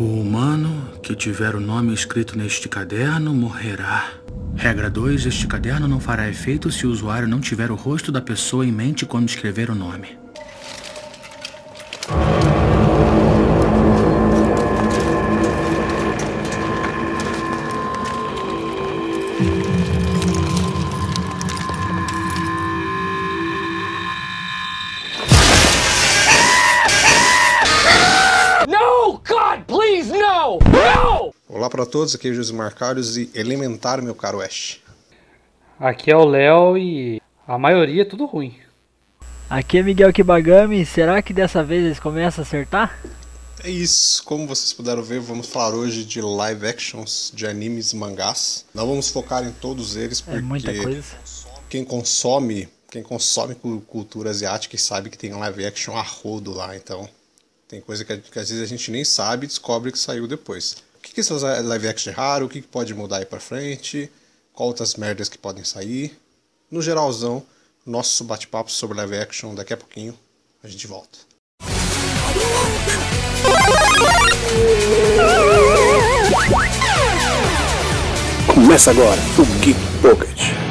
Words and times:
O 0.00 0.22
humano 0.22 0.98
que 1.02 1.14
tiver 1.14 1.54
o 1.54 1.60
nome 1.60 1.92
escrito 1.92 2.34
neste 2.34 2.70
caderno 2.70 3.34
morrerá. 3.34 4.14
Regra 4.56 4.88
2. 4.88 5.26
Este 5.26 5.46
caderno 5.46 5.86
não 5.86 6.00
fará 6.00 6.26
efeito 6.26 6.72
se 6.72 6.86
o 6.86 6.90
usuário 6.90 7.28
não 7.28 7.38
tiver 7.38 7.70
o 7.70 7.74
rosto 7.74 8.10
da 8.10 8.22
pessoa 8.22 8.64
em 8.64 8.72
mente 8.72 9.04
quando 9.04 9.28
escrever 9.28 9.68
o 9.68 9.74
nome. 9.74 10.19
Todos, 31.90 32.14
aqui 32.14 32.28
é 32.28 32.30
o 32.30 32.34
Josimar 32.34 32.74
Carlos 32.74 33.16
e 33.16 33.30
Elementar, 33.34 34.00
meu 34.02 34.14
caro 34.14 34.40
Ash. 34.40 34.78
Aqui 35.78 36.10
é 36.10 36.16
o 36.16 36.24
Léo 36.24 36.76
e 36.78 37.20
a 37.46 37.58
maioria 37.58 38.02
é 38.02 38.04
tudo 38.04 38.26
ruim. 38.26 38.56
Aqui 39.48 39.78
é 39.78 39.82
Miguel 39.82 40.12
Kibagami, 40.12 40.84
será 40.86 41.20
que 41.20 41.32
dessa 41.32 41.62
vez 41.64 41.84
eles 41.84 41.98
começam 41.98 42.42
a 42.42 42.46
acertar? 42.46 43.00
É 43.64 43.68
isso, 43.68 44.22
como 44.24 44.46
vocês 44.46 44.72
puderam 44.72 45.02
ver, 45.02 45.20
vamos 45.20 45.46
falar 45.48 45.74
hoje 45.74 46.04
de 46.04 46.20
live 46.22 46.66
actions 46.66 47.30
de 47.34 47.46
animes 47.46 47.92
e 47.92 47.96
mangás. 47.96 48.64
Não 48.72 48.86
vamos 48.86 49.08
focar 49.10 49.44
em 49.44 49.50
todos 49.52 49.96
eles 49.96 50.20
porque 50.20 50.38
É 50.38 50.42
muita 50.42 50.72
coisa. 50.74 51.02
quem 51.68 51.84
consome, 51.84 52.68
quem 52.90 53.02
consome 53.02 53.54
cu- 53.54 53.80
cultura 53.82 54.30
asiática 54.30 54.78
sabe 54.78 55.10
que 55.10 55.18
tem 55.18 55.32
live 55.32 55.66
action 55.66 55.94
a 55.96 56.02
rodo 56.02 56.52
lá, 56.52 56.74
então 56.76 57.08
tem 57.68 57.80
coisa 57.80 58.04
que, 58.04 58.16
que 58.18 58.38
às 58.38 58.48
vezes 58.48 58.62
a 58.62 58.66
gente 58.66 58.90
nem 58.90 59.04
sabe 59.04 59.44
e 59.44 59.48
descobre 59.48 59.92
que 59.92 59.98
saiu 59.98 60.26
depois. 60.26 60.76
O 61.00 61.02
que, 61.02 61.14
que 61.14 61.20
essas 61.20 61.40
live 61.42 61.88
action 61.88 62.12
erraram, 62.12 62.44
o 62.44 62.48
que, 62.48 62.60
que 62.60 62.68
pode 62.68 62.92
mudar 62.92 63.16
aí 63.16 63.24
pra 63.24 63.40
frente, 63.40 64.12
qual 64.52 64.68
outras 64.68 64.96
merdas 64.96 65.30
que 65.30 65.38
podem 65.38 65.64
sair. 65.64 66.14
No 66.70 66.82
geralzão, 66.82 67.42
nosso 67.86 68.22
bate-papo 68.22 68.70
sobre 68.70 68.98
live 68.98 69.16
action 69.16 69.54
daqui 69.54 69.72
a 69.72 69.78
pouquinho. 69.78 70.16
A 70.62 70.68
gente 70.68 70.86
volta. 70.86 71.18
Começa 78.54 78.90
agora 78.90 79.20
o 79.38 79.44
Geek 79.60 79.80
Pocket. 80.02 80.69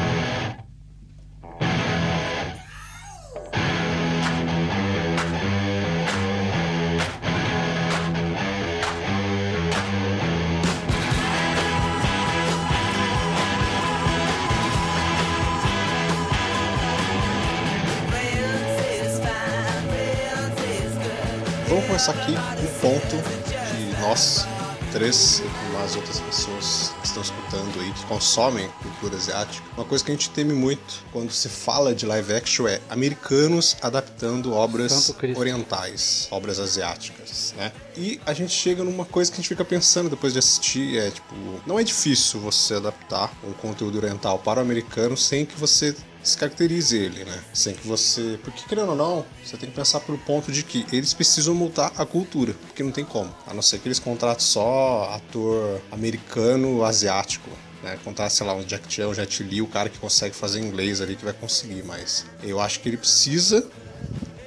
Ponto 22.90 23.18
que 23.38 24.02
nós 24.02 24.48
três 24.92 25.44
e 25.46 25.76
umas 25.76 25.96
outras 25.96 26.20
pessoas 26.20 26.92
que 27.00 27.06
estão 27.06 27.22
escutando 27.22 27.80
aí, 27.80 27.92
que 27.92 28.04
consomem 28.08 28.68
cultura 28.82 29.16
asiática, 29.16 29.64
uma 29.78 29.86
coisa 29.86 30.04
que 30.04 30.10
a 30.10 30.16
gente 30.16 30.32
teme 30.32 30.54
muito 30.54 31.06
quando 31.12 31.32
se 31.32 31.48
fala 31.48 31.94
de 31.94 32.08
live 32.08 32.34
action 32.34 32.68
é 32.68 32.82
americanos 32.90 33.78
adaptando 33.84 34.54
obras 34.54 35.14
orientais, 35.36 36.28
obras 36.32 36.60
asiáticas, 36.60 37.54
né? 37.56 37.72
E 37.96 38.20
a 38.26 38.34
gente 38.34 38.52
chega 38.52 38.84
numa 38.84 39.06
coisa 39.06 39.30
que 39.30 39.36
a 39.36 39.42
gente 39.42 39.50
fica 39.50 39.64
pensando 39.64 40.10
depois 40.10 40.34
de 40.34 40.40
assistir, 40.40 40.98
é 40.98 41.12
tipo, 41.12 41.36
não 41.68 41.80
é 41.80 41.84
difícil 41.84 42.40
você 42.40 42.74
adaptar 42.74 43.32
um 43.44 43.54
conteúdo 43.54 44.00
oriental 44.00 44.40
para 44.40 44.60
o 44.60 44.64
americano 44.64 45.16
sem 45.16 45.46
que 45.46 45.56
você 45.60 45.96
descaracterize 46.22 46.96
ele, 46.98 47.24
né? 47.24 47.44
Sem 47.54 47.74
que 47.74 47.88
você. 47.88 48.40
Porque, 48.44 48.64
querendo 48.68 48.90
ou 48.90 48.96
não, 48.96 49.26
você 49.44 49.58
tem 49.58 49.70
que 49.70 49.76
pensar 49.76 50.00
pelo 50.02 50.18
ponto 50.18 50.52
de 50.52 50.64
que 50.64 50.86
eles 50.92 51.14
precisam 51.14 51.54
mudar 51.56 51.92
a 51.98 52.06
cultura, 52.06 52.54
porque 52.68 52.84
não 52.84 52.92
tem 52.92 53.06
como. 53.06 53.34
A 53.48 53.54
não 53.54 53.62
ser 53.62 53.80
que 53.80 53.88
eles 53.88 54.00
contratem 54.00 54.46
só 54.46 55.12
ator 55.14 55.82
americano 55.92 56.84
asiático. 56.84 57.50
Né, 57.82 57.98
contratar, 58.04 58.30
sei 58.30 58.46
lá, 58.46 58.54
um 58.54 58.62
Jack 58.62 58.94
Chan, 58.94 59.08
um 59.08 59.14
Jet 59.14 59.42
Li, 59.42 59.62
o 59.62 59.68
cara 59.68 59.88
que 59.88 59.98
consegue 59.98 60.36
fazer 60.36 60.60
inglês 60.60 61.00
ali 61.00 61.16
que 61.16 61.24
vai 61.24 61.34
conseguir, 61.34 61.82
mas 61.84 62.26
eu 62.44 62.60
acho 62.60 62.82
que 62.82 62.90
ele 62.90 62.98
precisa 62.98 63.66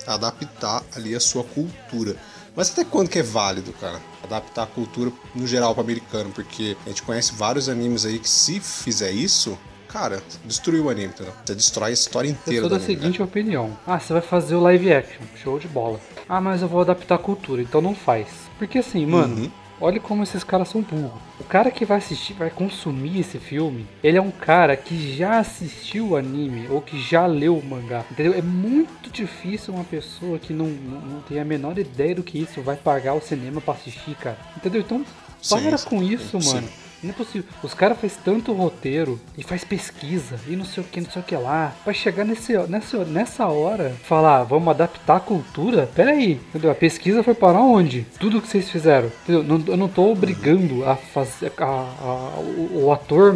adaptar 0.06 0.84
ali 0.94 1.15
a 1.15 1.21
sua 1.21 1.43
cultura. 1.43 2.15
Mas 2.54 2.71
até 2.71 2.84
quando 2.84 3.09
que 3.09 3.19
é 3.19 3.22
válido, 3.22 3.72
cara? 3.72 4.00
Adaptar 4.22 4.65
a 4.65 4.66
cultura 4.66 5.10
no 5.34 5.47
geral 5.47 5.75
para 5.75 5.83
americano, 5.83 6.31
porque 6.31 6.77
a 6.84 6.89
gente 6.91 7.03
conhece 7.03 7.33
vários 7.33 7.69
animes 7.69 8.04
aí 8.04 8.19
que 8.19 8.28
se 8.28 8.60
fizer 8.60 9.10
isso, 9.10 9.59
cara, 9.92 10.22
destruiu 10.44 10.84
o 10.86 10.91
anime, 10.91 11.08
entendeu? 11.08 11.32
Você 11.44 11.54
destrói 11.54 11.91
a 11.91 11.92
história 11.92 12.28
Eu 12.28 12.32
inteira 12.32 12.60
sou 12.62 12.69
do 12.70 12.78
da 12.78 12.84
anime. 12.84 13.00
seguinte 13.00 13.22
opinião. 13.22 13.76
Ah, 13.86 13.98
você 14.00 14.12
vai 14.12 14.22
fazer 14.22 14.54
o 14.54 14.60
live 14.60 14.92
action, 14.92 15.22
show 15.36 15.58
de 15.58 15.69
bola. 15.69 16.00
Ah, 16.28 16.41
mas 16.41 16.62
eu 16.62 16.69
vou 16.69 16.80
adaptar 16.80 17.16
a 17.16 17.19
cultura, 17.19 17.60
então 17.62 17.80
não 17.80 17.94
faz. 17.94 18.28
Porque 18.58 18.78
assim, 18.78 19.04
mano, 19.04 19.36
Uhum. 19.36 19.50
olha 19.80 20.00
como 20.00 20.22
esses 20.22 20.42
caras 20.44 20.69
são 20.69 20.80
burros. 20.80 21.20
O 21.41 21.44
cara 21.44 21.70
que 21.70 21.84
vai 21.84 21.98
assistir, 21.98 22.32
vai 22.34 22.48
consumir 22.50 23.20
esse 23.20 23.38
filme, 23.38 23.86
ele 24.03 24.16
é 24.16 24.22
um 24.22 24.30
cara 24.30 24.76
que 24.76 25.14
já 25.16 25.38
assistiu 25.41 26.09
o 26.10 26.16
anime 26.16 26.69
ou 26.70 26.80
que 26.80 26.98
já 27.00 27.26
leu 27.26 27.56
o 27.59 27.64
mangá. 27.64 28.04
Entendeu? 28.10 28.32
É 28.34 28.41
muito 28.42 29.10
difícil 29.10 29.74
uma 29.74 29.84
pessoa 29.84 30.38
que 30.38 30.53
não, 30.53 30.66
não, 30.66 31.00
não 31.00 31.20
tem 31.22 31.38
a 31.41 31.44
menor 31.44 31.76
ideia 31.78 32.14
do 32.14 32.22
que 32.22 32.38
isso 32.38 32.62
vai 32.62 32.76
pagar 32.76 33.14
o 33.14 33.20
cinema 33.20 33.60
pra 33.60 33.74
assistir, 33.74 34.14
cara. 34.16 34.38
Entendeu? 34.56 34.80
Então, 34.80 35.04
Sim, 35.42 35.60
para 35.62 35.76
sim, 35.76 35.88
com 35.88 36.03
isso, 36.03 36.36
impossível. 36.36 36.54
mano. 36.54 36.69
Não 36.69 36.81
é 37.11 37.13
possível. 37.13 37.49
Os 37.63 37.75
caras 37.75 37.99
fazem 37.99 38.19
tanto 38.25 38.53
roteiro 38.53 39.19
e 39.37 39.43
faz 39.43 39.65
pesquisa 39.65 40.37
e 40.47 40.55
não 40.57 40.65
sei 40.65 40.83
o 40.83 40.87
que, 40.87 41.01
não 41.01 41.11
sei 41.11 41.21
o 41.23 41.25
que 41.25 41.37
lá. 41.37 41.73
Vai 41.85 41.95
chegar 41.95 42.25
nesse, 42.25 42.57
nessa, 42.69 43.05
nessa 43.05 43.47
hora, 43.47 43.95
falar, 44.05 44.41
"Ah, 44.41 44.45
vamos 44.45 44.69
adaptar 44.69 45.17
a 45.17 45.21
cultura? 45.21 45.89
Pera 45.95 46.11
aí, 46.13 46.41
entendeu? 46.49 46.71
A 46.71 46.75
pesquisa 46.75 47.23
foi 47.23 47.35
para 47.35 47.59
onde? 47.61 48.07
Tudo 48.19 48.41
que 48.41 48.49
vocês 48.49 48.71
fizeram. 48.71 49.11
Entendeu? 49.25 49.43
Não- 49.43 49.65
eu 49.67 49.77
não 49.77 49.89
tô 49.89 50.11
obrigando 50.11 50.85
a 50.89 50.97
fazer 50.97 51.53
a, 51.59 51.65
a- 51.65 52.39
o, 52.39 52.85
o 52.85 52.93
ator, 52.93 53.34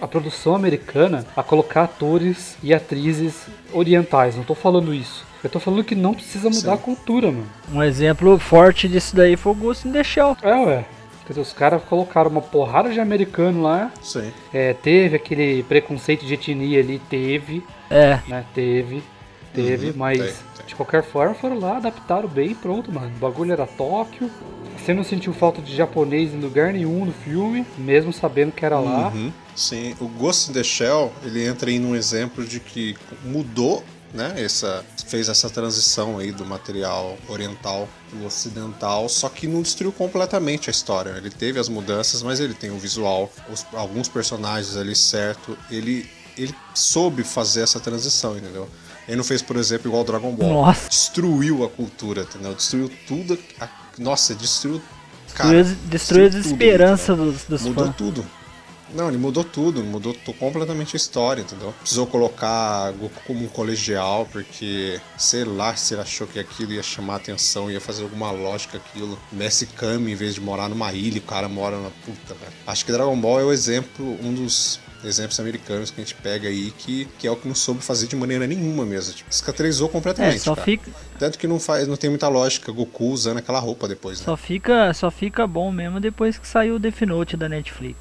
a, 0.00 0.04
a 0.04 0.08
produção 0.08 0.54
americana, 0.54 1.24
a 1.36 1.42
colocar 1.42 1.84
atores 1.84 2.56
e 2.62 2.74
atrizes 2.74 3.46
orientais. 3.72 4.36
Não 4.36 4.44
tô 4.44 4.54
falando 4.54 4.92
isso. 4.94 5.24
Eu 5.44 5.50
tô 5.50 5.60
falando 5.60 5.84
que 5.84 5.94
não 5.94 6.12
precisa 6.14 6.48
mudar 6.48 6.60
Sim. 6.60 6.74
a 6.74 6.76
cultura, 6.76 7.30
mano. 7.30 7.46
Um 7.72 7.82
exemplo 7.82 8.36
forte 8.38 8.88
disso 8.88 9.14
daí 9.14 9.36
foi 9.36 9.52
o 9.52 9.54
Ghost 9.54 9.86
in 9.86 9.92
the 9.92 10.02
Shell. 10.02 10.36
É, 10.42 10.54
ué. 10.54 10.84
Entendeu? 11.26 11.42
Os 11.42 11.52
caras 11.52 11.82
colocaram 11.82 12.30
uma 12.30 12.40
porrada 12.40 12.88
de 12.92 13.00
americano 13.00 13.60
lá. 13.60 13.90
Sim. 14.00 14.30
É, 14.54 14.72
teve 14.72 15.16
aquele 15.16 15.64
preconceito 15.64 16.24
de 16.24 16.34
etnia 16.34 16.78
ali, 16.78 17.00
teve, 17.10 17.64
É, 17.90 18.20
né? 18.28 18.44
Teve, 18.54 19.02
teve, 19.52 19.88
Uhum, 19.88 19.92
mas 19.96 20.18
tem, 20.18 20.26
tem. 20.58 20.66
de 20.66 20.74
qualquer 20.76 21.02
forma 21.02 21.34
foram 21.34 21.58
lá, 21.58 21.78
adaptaram 21.78 22.28
bem 22.28 22.52
e 22.52 22.54
pronto, 22.54 22.92
mano. 22.92 23.08
O 23.16 23.18
bagulho 23.18 23.50
era 23.52 23.66
Tóquio. 23.66 24.30
Você 24.78 24.94
não 24.94 25.02
sentiu 25.02 25.32
falta 25.32 25.60
de 25.60 25.74
japonês 25.74 26.32
em 26.32 26.38
lugar 26.38 26.72
nenhum 26.72 27.04
no 27.06 27.12
filme, 27.12 27.66
mesmo 27.76 28.12
sabendo 28.12 28.52
que 28.52 28.64
era 28.64 28.78
lá. 28.78 29.08
Uhum. 29.08 29.32
Sim, 29.56 29.96
o 30.00 30.06
Ghost 30.06 30.50
in 30.50 30.54
the 30.54 30.62
Shell, 30.62 31.10
ele 31.24 31.44
entra 31.44 31.70
aí 31.70 31.78
num 31.80 31.96
exemplo 31.96 32.44
de 32.44 32.60
que 32.60 32.94
mudou, 33.24 33.82
né, 34.14 34.34
essa, 34.36 34.84
fez 35.06 35.28
essa 35.28 35.50
transição 35.50 36.18
aí 36.18 36.32
do 36.32 36.44
material 36.44 37.18
oriental 37.28 37.88
pro 38.08 38.24
ocidental, 38.24 39.08
só 39.08 39.28
que 39.28 39.46
não 39.46 39.62
destruiu 39.62 39.92
completamente 39.92 40.70
a 40.70 40.72
história. 40.72 41.10
Ele 41.16 41.30
teve 41.30 41.58
as 41.58 41.68
mudanças, 41.68 42.22
mas 42.22 42.40
ele 42.40 42.54
tem 42.54 42.70
o 42.70 42.78
visual, 42.78 43.30
os- 43.52 43.66
alguns 43.74 44.08
personagens 44.08 44.76
ali 44.76 44.94
certo, 44.96 45.56
ele, 45.70 46.08
ele 46.36 46.54
soube 46.74 47.22
fazer 47.24 47.60
essa 47.62 47.78
transição, 47.80 48.36
entendeu? 48.36 48.68
Ele 49.06 49.16
não 49.16 49.24
fez, 49.24 49.40
por 49.42 49.56
exemplo, 49.56 49.88
igual 49.88 50.02
o 50.02 50.06
Dragon 50.06 50.32
Ball. 50.34 50.48
Nossa. 50.52 50.88
Destruiu 50.88 51.64
a 51.64 51.68
cultura, 51.68 52.22
entendeu? 52.22 52.54
Destruiu 52.54 52.90
tudo. 53.06 53.38
a- 53.60 53.68
nossa, 53.98 54.34
destruiu. 54.34 54.82
destruiu, 55.26 55.60
as- 55.60 55.76
destruiu 55.88 56.26
as 56.28 56.34
esperanças 56.34 57.16
dos, 57.16 57.44
dos 57.44 57.62
Mudou 57.62 57.86
fãs. 57.86 57.96
tudo. 57.96 58.26
Não, 58.94 59.08
ele 59.08 59.18
mudou 59.18 59.42
tudo, 59.44 59.82
mudou 59.82 60.14
completamente 60.38 60.94
a 60.94 60.98
história, 60.98 61.42
entendeu? 61.42 61.74
Precisou 61.80 62.06
colocar 62.06 62.92
Goku 62.92 63.20
como 63.26 63.44
um 63.44 63.48
colegial, 63.48 64.26
porque 64.30 65.00
sei 65.18 65.44
lá 65.44 65.74
se 65.74 65.94
ele 65.94 66.02
achou 66.02 66.26
que 66.26 66.38
aquilo 66.38 66.72
ia 66.72 66.82
chamar 66.82 67.16
atenção, 67.16 67.70
ia 67.70 67.80
fazer 67.80 68.02
alguma 68.04 68.30
lógica 68.30 68.78
aquilo. 68.78 69.18
Messi 69.32 69.66
Kami, 69.66 70.12
em 70.12 70.14
vez 70.14 70.34
de 70.34 70.40
morar 70.40 70.68
numa 70.68 70.92
ilha, 70.92 71.18
o 71.18 71.22
cara 71.22 71.48
mora 71.48 71.76
na 71.78 71.90
puta, 71.90 72.34
velho. 72.34 72.52
Acho 72.66 72.84
que 72.84 72.92
Dragon 72.92 73.18
Ball 73.20 73.40
é 73.40 73.44
o 73.44 73.52
exemplo, 73.52 74.18
um 74.22 74.32
dos 74.32 74.80
exemplos 75.04 75.38
americanos 75.38 75.90
que 75.90 76.00
a 76.00 76.04
gente 76.04 76.14
pega 76.16 76.48
aí, 76.48 76.72
que, 76.78 77.04
que 77.18 77.26
é 77.26 77.30
o 77.30 77.36
que 77.36 77.46
não 77.46 77.54
soube 77.54 77.80
fazer 77.82 78.06
de 78.06 78.16
maneira 78.16 78.46
nenhuma 78.46 78.84
mesmo. 78.84 79.14
Tipo, 79.14 79.30
escatrizou 79.30 79.88
É, 79.88 79.92
completamente. 79.92 80.40
só 80.40 80.54
cara. 80.54 80.64
fica, 80.64 80.90
Tanto 81.18 81.38
que 81.38 81.46
não, 81.46 81.60
faz, 81.60 81.86
não 81.86 81.96
tem 81.96 82.10
muita 82.10 82.28
lógica 82.28 82.72
Goku 82.72 83.10
usando 83.10 83.38
aquela 83.38 83.58
roupa 83.60 83.86
depois, 83.86 84.18
né? 84.18 84.24
só, 84.24 84.36
fica, 84.36 84.92
só 84.94 85.10
fica 85.10 85.46
bom 85.46 85.70
mesmo 85.70 86.00
depois 86.00 86.38
que 86.38 86.46
saiu 86.46 86.76
o 86.76 86.78
Death 86.78 87.02
Note 87.02 87.36
da 87.36 87.48
Netflix. 87.48 87.98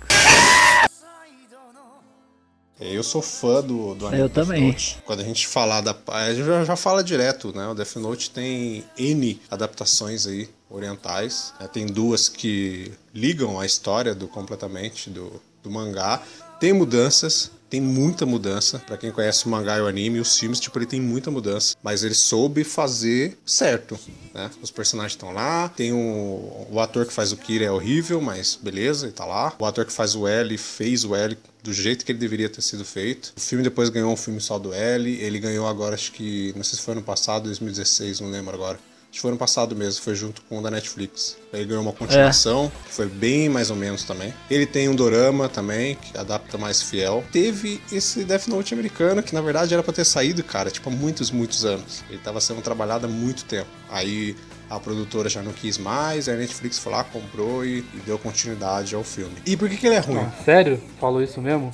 Eu 2.94 3.04
sou 3.04 3.22
fã 3.22 3.62
do, 3.62 3.96
do 3.96 4.08
anime 4.08 4.22
Eu 4.22 4.30
Death 4.30 4.48
também. 4.48 4.68
Note. 4.68 4.98
Quando 5.06 5.20
a 5.22 5.24
gente 5.24 5.48
falar 5.48 5.82
da. 5.82 5.96
A 6.08 6.34
gente 6.34 6.46
já, 6.46 6.64
já 6.64 6.76
fala 6.76 7.04
direto, 7.04 7.56
né? 7.56 7.68
O 7.68 7.74
Death 7.74 7.96
Note 7.96 8.30
tem 8.30 8.84
N 8.98 9.40
adaptações 9.50 10.28
aí 10.28 10.50
orientais. 10.70 11.54
né? 11.60 11.68
Tem 11.68 11.86
duas 11.86 12.30
que 12.30 12.92
ligam 13.14 13.60
a 13.60 13.66
história 13.66 14.14
do 14.14 14.28
completamente 14.28 15.10
do, 15.10 15.42
do 15.64 15.72
mangá. 15.72 16.22
Tem 16.60 16.72
mudanças, 16.72 17.52
tem 17.70 17.82
muita 17.82 18.26
mudança. 18.26 18.80
Pra 18.80 18.98
quem 18.98 19.12
conhece 19.12 19.46
o 19.46 19.50
mangá 19.50 19.78
e 19.78 19.82
o 19.82 19.88
anime, 19.88 20.20
os 20.20 20.38
filmes, 20.38 20.60
tipo, 20.60 20.78
ele 20.80 20.86
tem 20.86 21.02
muita 21.02 21.30
mudança. 21.30 21.76
Mas 21.84 22.04
ele 22.04 22.14
soube 22.14 22.64
fazer 22.64 23.38
certo, 23.46 24.00
né? 24.34 24.50
Os 24.62 24.72
personagens 24.72 25.14
estão 25.14 25.32
lá. 25.32 25.70
Tem 25.70 25.92
o, 25.92 26.68
o 26.72 26.80
ator 26.80 27.06
que 27.06 27.14
faz 27.14 27.32
o 27.32 27.38
Kira 27.38 27.66
é 27.66 27.72
horrível, 27.72 28.22
mas 28.22 28.58
beleza, 28.62 29.06
ele 29.06 29.14
tá 29.14 29.26
lá. 29.26 29.54
O 29.60 29.66
ator 29.66 29.86
que 29.86 29.92
faz 29.94 30.16
o 30.16 30.28
L 30.28 30.58
fez 30.58 31.04
o 31.04 31.14
L 31.16 31.38
do 31.66 31.74
jeito 31.74 32.06
que 32.06 32.12
ele 32.12 32.20
deveria 32.20 32.48
ter 32.48 32.62
sido 32.62 32.86
feito. 32.86 33.34
O 33.36 33.42
filme 33.42 33.64
depois 33.64 33.90
ganhou 33.90 34.14
um 34.14 34.16
filme 34.16 34.40
só 34.40 34.60
do 34.60 34.72
L. 34.72 35.12
Ele 35.12 35.40
ganhou 35.40 35.68
agora, 35.68 35.96
acho 35.96 36.12
que, 36.12 36.54
não 36.56 36.64
sei 36.64 36.78
se 36.78 36.86
foi 36.86 36.94
ano 36.94 37.02
passado, 37.02 37.46
2016, 37.46 38.20
não 38.20 38.30
lembro 38.30 38.54
agora. 38.54 38.80
Acho 39.16 39.20
que 39.20 39.22
foi 39.22 39.32
ano 39.32 39.40
passado 39.40 39.74
mesmo, 39.78 40.04
foi 40.04 40.14
junto 40.14 40.42
com 40.42 40.60
o 40.60 40.62
da 40.62 40.70
Netflix. 40.70 41.38
Ele 41.54 41.64
ganhou 41.64 41.82
uma 41.82 41.94
continuação, 41.94 42.70
que 42.86 42.94
foi 42.94 43.06
bem 43.06 43.48
mais 43.48 43.70
ou 43.70 43.78
menos 43.78 44.04
também. 44.04 44.34
Ele 44.52 44.66
tem 44.66 44.90
um 44.90 44.96
dorama 44.96 45.48
também, 45.48 45.96
que 45.96 46.18
adapta 46.18 46.58
mais 46.58 46.82
fiel. 46.82 47.24
Teve 47.32 47.82
esse 47.90 48.26
Death 48.26 48.48
Note 48.48 48.74
americano, 48.74 49.24
que 49.24 49.34
na 49.34 49.40
verdade 49.40 49.74
era 49.74 49.82
pra 49.82 49.94
ter 49.94 50.04
saído, 50.04 50.44
cara, 50.44 50.70
tipo, 50.70 50.90
há 50.90 50.92
muitos, 50.92 51.32
muitos 51.32 51.64
anos. 51.64 52.04
Ele 52.10 52.18
tava 52.18 52.42
sendo 52.42 52.62
trabalhado 52.62 53.06
há 53.06 53.10
muito 53.10 53.46
tempo. 53.46 53.70
Aí 53.90 54.36
a 54.70 54.82
produtora 54.82 55.30
já 55.30 55.42
não 55.42 55.54
quis 55.54 55.78
mais, 55.78 56.28
aí 56.28 56.36
a 56.36 56.38
Netflix 56.38 56.78
foi 56.78 56.92
lá, 56.92 57.06
comprou 57.06 57.64
e, 57.64 57.86
e 57.94 58.02
deu 58.06 58.20
continuidade 58.20 58.96
ao 58.96 59.04
filme. 59.06 59.36
E 59.46 59.56
por 59.56 59.70
que, 59.70 59.78
que 59.78 59.88
ele 59.88 59.96
é 59.96 60.00
ruim? 60.00 60.20
Ah, 60.20 60.44
sério? 60.44 60.84
Falou 61.00 61.24
isso 61.24 61.42
mesmo? 61.42 61.72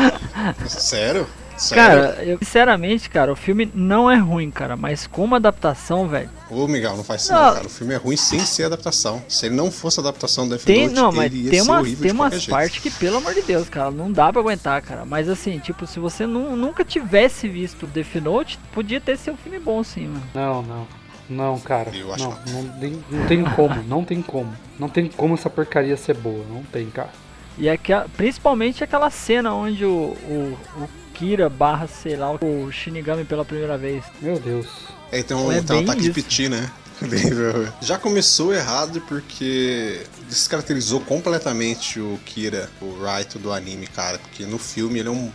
Sério? 0.66 1.26
Sério? 1.60 1.84
Cara, 2.08 2.24
eu, 2.24 2.38
sinceramente, 2.38 3.10
cara, 3.10 3.32
o 3.32 3.36
filme 3.36 3.70
não 3.74 4.10
é 4.10 4.16
ruim, 4.16 4.50
cara, 4.50 4.76
mas 4.76 5.06
como 5.06 5.34
adaptação, 5.34 6.08
velho. 6.08 6.30
Ô, 6.50 6.66
Miguel, 6.66 6.96
não 6.96 7.04
faz 7.04 7.22
isso 7.22 7.32
Não. 7.32 7.44
não, 7.46 7.54
cara. 7.54 7.66
O 7.66 7.70
filme 7.70 7.94
é 7.94 7.96
ruim 7.96 8.16
sem 8.16 8.40
ser 8.40 8.64
adaptação. 8.64 9.22
Se 9.28 9.46
ele 9.46 9.54
não 9.54 9.70
fosse 9.70 10.00
adaptação 10.00 10.44
do 10.48 10.50
Death 10.56 10.64
Tem, 10.64 10.84
Note, 10.88 10.94
não, 10.94 11.12
mas 11.12 11.30
tem, 11.30 11.50
ser 11.50 11.60
umas, 11.62 11.80
horrível 11.80 12.02
tem 12.02 12.12
umas 12.12 12.46
partes 12.46 12.82
que, 12.82 12.90
pelo 12.90 13.18
amor 13.18 13.34
de 13.34 13.42
Deus, 13.42 13.68
cara, 13.68 13.90
não 13.90 14.10
dá 14.10 14.32
pra 14.32 14.40
aguentar, 14.40 14.80
cara. 14.82 15.04
Mas 15.04 15.28
assim, 15.28 15.58
tipo, 15.58 15.86
se 15.86 16.00
você 16.00 16.26
nu- 16.26 16.56
nunca 16.56 16.84
tivesse 16.84 17.46
visto 17.46 17.86
Death 17.86 18.14
Note, 18.16 18.58
podia 18.72 19.00
ter 19.00 19.18
sido 19.18 19.34
um 19.34 19.36
filme 19.36 19.58
bom, 19.58 19.84
sim, 19.84 20.08
mano. 20.08 20.22
Não, 20.34 20.62
não. 20.62 20.86
Não, 21.28 21.60
cara. 21.60 21.94
Eu 21.94 22.12
acho 22.12 22.24
não, 22.24 22.38
não, 22.64 22.68
tem, 22.80 23.04
não 23.10 23.26
tem 23.26 23.44
como, 23.44 23.82
não 23.84 24.02
tem 24.04 24.20
como. 24.22 24.52
Não 24.78 24.88
tem 24.88 25.06
como 25.08 25.34
essa 25.34 25.48
porcaria 25.48 25.96
ser 25.96 26.14
boa, 26.16 26.44
não 26.50 26.62
tem, 26.64 26.90
cara. 26.90 27.10
E 27.56 27.68
aquela, 27.68 28.06
principalmente 28.16 28.82
aquela 28.82 29.10
cena 29.10 29.52
onde 29.54 29.84
o, 29.84 30.16
o, 30.28 30.58
o 30.76 30.88
Kira 31.20 31.50
barra, 31.50 31.86
sei 31.86 32.16
lá, 32.16 32.32
o 32.32 32.72
Shinigami 32.72 33.26
pela 33.26 33.44
primeira 33.44 33.76
vez. 33.76 34.02
Meu 34.22 34.40
Deus. 34.40 34.66
É, 35.12 35.22
tem 35.22 35.36
um, 35.36 35.52
É 35.52 35.60
tem 35.60 35.76
um 35.76 35.80
ataque 35.82 36.00
de 36.00 36.06
isso. 36.06 36.14
piti, 36.14 36.48
né? 36.48 36.70
Já 37.82 37.98
começou 37.98 38.54
errado 38.54 39.02
porque 39.02 40.00
descaracterizou 40.26 41.00
completamente 41.00 42.00
o 42.00 42.18
Kira, 42.24 42.70
o 42.80 43.02
Raito 43.02 43.38
do 43.38 43.52
anime, 43.52 43.86
cara. 43.86 44.18
Porque 44.18 44.46
no 44.46 44.58
filme 44.58 44.98
ele 45.00 45.08
é 45.08 45.12
um. 45.12 45.30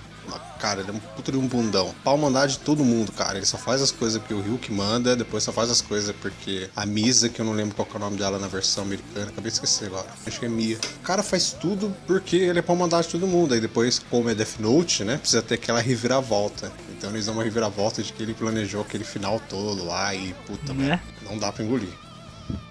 Cara, 0.60 0.82
ele 0.82 0.90
é 0.90 0.94
um 0.94 1.00
puto 1.00 1.32
de 1.32 1.38
um 1.38 1.48
bundão. 1.48 1.94
Pau 2.04 2.18
mandar 2.18 2.48
de 2.48 2.58
todo 2.60 2.84
mundo, 2.84 3.12
cara. 3.12 3.38
Ele 3.38 3.46
só 3.46 3.58
faz 3.58 3.82
as 3.82 3.92
coisas 3.92 4.18
porque 4.20 4.34
o 4.34 4.42
Ryuk 4.42 4.72
manda, 4.72 5.16
depois 5.16 5.44
só 5.44 5.52
faz 5.52 5.70
as 5.70 5.82
coisas 5.82 6.16
porque 6.22 6.70
a 6.76 6.86
Misa, 6.86 7.30
que 7.30 7.40
eu 7.40 7.46
não 7.46 7.54
lembro 7.54 7.76
qual 7.76 7.88
é 7.94 7.96
o 7.96 8.00
nome 8.00 8.18
dela 8.18 8.40
na 8.40 8.48
versão 8.48 8.84
americana, 8.84 9.28
acabei 9.28 9.52
de 9.52 9.56
esquecer 9.56 9.86
agora. 9.88 10.08
Acho 10.26 10.40
que 10.40 10.46
é 10.46 10.50
Mia. 10.50 10.78
O 10.78 11.04
cara 11.04 11.22
faz 11.22 11.52
tudo 11.52 11.96
porque 12.08 12.38
ele 12.38 12.60
é 12.60 12.62
pau 12.62 12.76
mandar 12.76 13.02
de 13.02 13.10
todo 13.10 13.28
mundo. 13.28 13.54
Aí 13.54 13.60
depois, 13.60 14.00
como 14.10 14.30
é 14.30 14.36
Death 14.36 14.60
Note, 14.60 15.04
né? 15.04 15.18
Precisa 15.18 15.42
ter 15.42 15.56
aquela 15.56 15.80
reviravolta. 15.82 16.72
Então 16.98 17.10
eles 17.12 17.26
dão 17.26 17.36
uma 17.36 17.44
reviravolta 17.44 18.02
de 18.02 18.12
que 18.14 18.24
ele 18.24 18.34
planejou 18.34 18.82
aquele 18.82 19.04
final 19.04 19.40
todo 19.50 19.86
lá 19.86 20.14
e 20.16 20.34
puta, 20.48 20.74
Né? 20.74 21.00
não 21.24 21.38
dá 21.38 21.52
pra 21.52 21.64
engolir. 21.64 21.90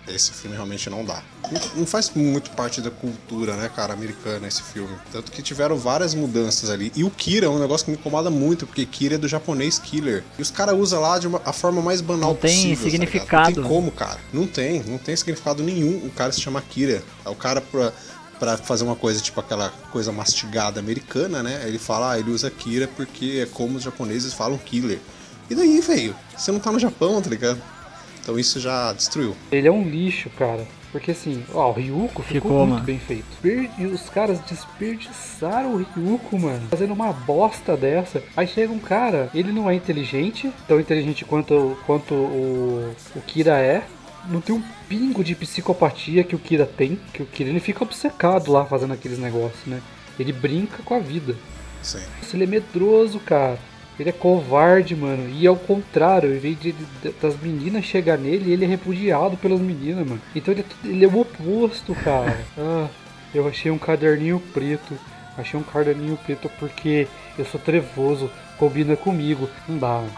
Esse 0.06 0.32
filme 0.32 0.54
realmente 0.54 0.88
não 0.90 1.02
dá. 1.04 1.22
Não- 1.50 1.60
Não 1.78 1.86
faz 1.86 2.10
muito 2.14 2.50
parte 2.50 2.80
da 2.82 2.90
cultura, 2.90 3.56
né, 3.56 3.70
cara, 3.74 3.94
americana 3.94 4.46
esse 4.46 4.62
filme. 4.62 4.94
Tanto 5.10 5.32
que 5.32 5.42
tiveram 5.42 5.76
várias 5.76 6.14
mudanças 6.14 6.68
ali. 6.70 6.92
E 6.94 7.02
o 7.02 7.10
Kira 7.10 7.46
é 7.46 7.48
um 7.48 7.58
negócio 7.58 7.86
que 7.86 7.90
me 7.90 7.96
incomoda 7.96 8.28
muito, 8.30 8.66
porque 8.66 8.84
Kira 8.84 9.14
é 9.14 9.18
do 9.18 9.26
japonês 9.26 9.78
killer. 9.78 10.22
E 10.38 10.42
os 10.42 10.50
caras 10.50 10.78
usam 10.78 11.00
lá 11.00 11.18
de 11.18 11.26
uma, 11.26 11.40
a 11.44 11.52
forma 11.52 11.80
mais 11.80 12.00
banal 12.02 12.30
Não 12.30 12.36
tem 12.36 12.50
possível. 12.54 12.76
tá 12.76 12.82
ligado? 12.84 12.90
significado. 12.90 13.46
não 13.48 13.54
tem 13.54 13.64
como, 13.64 13.90
cara. 13.90 14.20
Não 14.32 14.46
tem, 14.46 14.82
não 14.84 14.98
tem 14.98 15.16
significado 15.16 15.62
nenhum 15.62 16.06
o 16.06 16.10
cara 16.10 16.30
se 16.32 16.40
chama 16.40 16.60
Kira. 16.60 17.02
É 17.24 17.28
o 17.30 17.34
cara 17.34 17.62
pra, 17.62 17.90
pra 18.38 18.56
fazer 18.58 18.84
uma 18.84 18.96
coisa, 18.96 19.20
tipo 19.20 19.40
aquela 19.40 19.70
coisa 19.90 20.12
mastigada 20.12 20.78
americana, 20.80 21.42
né? 21.42 21.64
Ele 21.66 21.78
fala, 21.78 22.12
ah, 22.12 22.18
ele 22.18 22.30
usa 22.30 22.50
Kira 22.50 22.86
porque 22.94 23.40
é 23.42 23.46
como 23.46 23.78
os 23.78 23.82
japoneses 23.82 24.34
falam 24.34 24.58
killer. 24.58 25.00
E 25.48 25.54
daí, 25.54 25.80
velho? 25.80 26.14
Você 26.36 26.50
não 26.52 26.58
tá 26.58 26.70
no 26.72 26.78
Japão, 26.78 27.20
tá 27.20 27.28
ligado? 27.28 27.60
Então 28.24 28.38
isso 28.38 28.58
já 28.58 28.92
destruiu. 28.94 29.36
Ele 29.52 29.68
é 29.68 29.70
um 29.70 29.86
lixo, 29.86 30.30
cara. 30.30 30.66
Porque 30.90 31.10
assim, 31.10 31.44
ó, 31.52 31.70
o 31.70 31.72
Ryuko 31.72 32.22
ficou, 32.22 32.24
Ficou, 32.24 32.58
muito 32.58 32.70
mano. 32.70 32.84
bem 32.84 32.98
feito. 32.98 33.26
E 33.78 33.84
os 33.84 34.08
caras 34.08 34.40
desperdiçaram 34.40 35.74
o 35.74 35.76
Ryuko, 35.76 36.38
mano. 36.38 36.68
Fazendo 36.70 36.94
uma 36.94 37.12
bosta 37.12 37.76
dessa. 37.76 38.22
Aí 38.36 38.46
chega 38.46 38.72
um 38.72 38.78
cara, 38.78 39.28
ele 39.34 39.52
não 39.52 39.68
é 39.68 39.74
inteligente, 39.74 40.50
tão 40.66 40.80
inteligente 40.80 41.24
quanto, 41.24 41.76
quanto 41.84 42.14
o, 42.14 42.94
o 43.14 43.20
Kira 43.20 43.58
é. 43.58 43.84
Não 44.28 44.40
tem 44.40 44.54
um 44.54 44.62
pingo 44.88 45.22
de 45.22 45.34
psicopatia 45.34 46.24
que 46.24 46.34
o 46.34 46.38
Kira 46.38 46.64
tem. 46.64 46.98
Que 47.12 47.22
o 47.22 47.26
Kira 47.26 47.50
ele 47.50 47.60
fica 47.60 47.84
obcecado 47.84 48.50
lá 48.50 48.64
fazendo 48.64 48.94
aqueles 48.94 49.18
negócios, 49.18 49.66
né? 49.66 49.82
Ele 50.18 50.32
brinca 50.32 50.82
com 50.82 50.94
a 50.94 50.98
vida. 51.00 51.34
Sim. 51.82 52.00
Nossa, 52.22 52.36
ele 52.36 52.44
é 52.44 52.46
medroso, 52.46 53.18
cara. 53.18 53.58
Ele 53.99 54.08
é 54.08 54.12
covarde, 54.12 54.96
mano. 54.96 55.29
E 55.31 55.46
ao 55.46 55.56
contrário, 55.56 56.35
em 56.35 56.38
vez 56.38 56.58
de, 56.61 56.73
de- 56.73 57.11
das 57.23 57.38
meninas 57.41 57.85
chegar 57.85 58.19
nele, 58.19 58.52
ele 58.52 58.64
é 58.64 58.69
repudiado 58.69 59.37
pelas 59.37 59.61
meninas, 59.61 60.06
mano. 60.06 60.20
Então 60.35 60.52
ele 60.52 60.62
é, 60.85 60.88
ele 60.88 61.05
é 61.05 61.08
o 61.08 61.20
oposto, 61.20 61.94
cara. 61.96 62.37
Ah, 62.58 62.88
eu 63.35 63.46
achei 63.49 63.70
um 63.70 63.79
caderninho 63.79 64.41
preto. 64.52 64.94
Achei 65.37 65.58
um 65.58 65.62
caderninho 65.62 66.17
preto 66.25 66.49
porque 66.58 67.06
eu 67.38 67.44
sou 67.44 67.61
trevoso. 67.61 68.31
Combina 68.58 68.96
comigo. 68.96 69.49
Não 69.69 69.79
dá, 69.79 69.88
mano. 69.94 70.11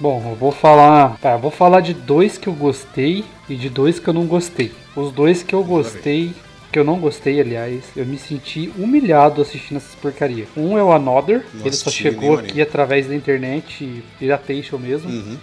Bom, 0.00 0.22
eu 0.30 0.36
vou 0.36 0.52
falar. 0.52 1.16
Tá, 1.20 1.32
eu 1.32 1.38
vou 1.40 1.50
falar 1.50 1.80
de 1.80 1.92
dois 1.94 2.38
que 2.38 2.46
eu 2.48 2.52
gostei 2.52 3.24
e 3.48 3.56
de 3.56 3.68
dois 3.68 3.98
que 3.98 4.06
eu 4.08 4.14
não 4.14 4.26
gostei. 4.26 4.72
Os 4.94 5.10
dois 5.10 5.42
que 5.42 5.52
eu 5.54 5.64
gostei, 5.64 6.32
que 6.70 6.78
eu 6.78 6.84
não 6.84 6.98
gostei, 6.98 7.40
aliás, 7.40 7.84
eu 7.96 8.04
me 8.04 8.18
senti 8.18 8.72
humilhado 8.76 9.40
assistindo 9.40 9.78
essas 9.78 9.94
porcaria. 9.94 10.46
Um 10.56 10.76
é 10.76 10.82
o 10.82 10.92
Another, 10.92 11.44
Não 11.54 11.66
ele 11.66 11.74
só 11.74 11.90
chegou 11.90 12.34
aqui 12.34 12.44
anime. 12.50 12.62
através 12.62 13.06
da 13.08 13.14
internet, 13.14 14.02
piratation 14.18 14.78
mesmo. 14.78 15.10
Uhum. 15.10 15.36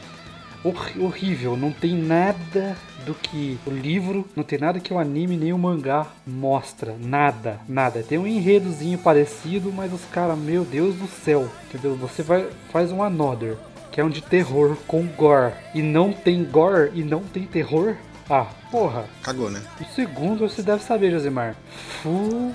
Horri- 0.63 0.99
horrível, 0.99 1.55
não 1.55 1.71
tem 1.71 1.93
nada 1.95 2.75
do 3.05 3.13
que 3.13 3.57
o 3.67 3.69
livro, 3.69 4.25
não 4.35 4.43
tem 4.43 4.57
nada 4.57 4.79
que 4.79 4.91
o 4.91 4.97
anime 4.97 5.37
nem 5.37 5.53
o 5.53 5.57
mangá 5.59 6.07
mostra, 6.25 6.95
nada, 6.99 7.59
nada. 7.69 8.01
Tem 8.01 8.17
um 8.17 8.25
enredozinho 8.25 8.97
parecido, 8.97 9.71
mas 9.71 9.93
os 9.93 10.03
caras, 10.11 10.35
meu 10.37 10.63
Deus 10.63 10.95
do 10.95 11.07
céu, 11.07 11.47
entendeu? 11.69 11.95
Você 11.97 12.23
vai 12.23 12.47
faz 12.71 12.91
um 12.91 13.03
Another, 13.03 13.57
que 13.91 14.01
é 14.01 14.03
um 14.03 14.09
de 14.09 14.21
terror 14.21 14.75
com 14.87 15.05
gore 15.05 15.53
e 15.75 15.83
não 15.83 16.11
tem 16.11 16.43
gore 16.43 16.89
e 16.95 17.03
não 17.03 17.21
tem 17.21 17.43
terror. 17.43 17.95
Ah, 18.29 18.47
porra. 18.71 19.05
Cagou, 19.21 19.49
né? 19.49 19.61
O 19.79 19.85
segundo 19.95 20.47
você 20.49 20.61
deve 20.63 20.83
saber, 20.83 21.11
Josimar. 21.11 21.55
Full 22.01 22.53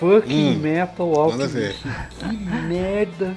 fucking 0.00 0.56
Hum, 0.56 0.58
metal 0.58 1.30
nada 1.30 1.44
a 1.44 1.46
ver. 1.46 1.76
alchemist. 1.76 1.82
Que 2.18 2.36
merda 2.36 3.36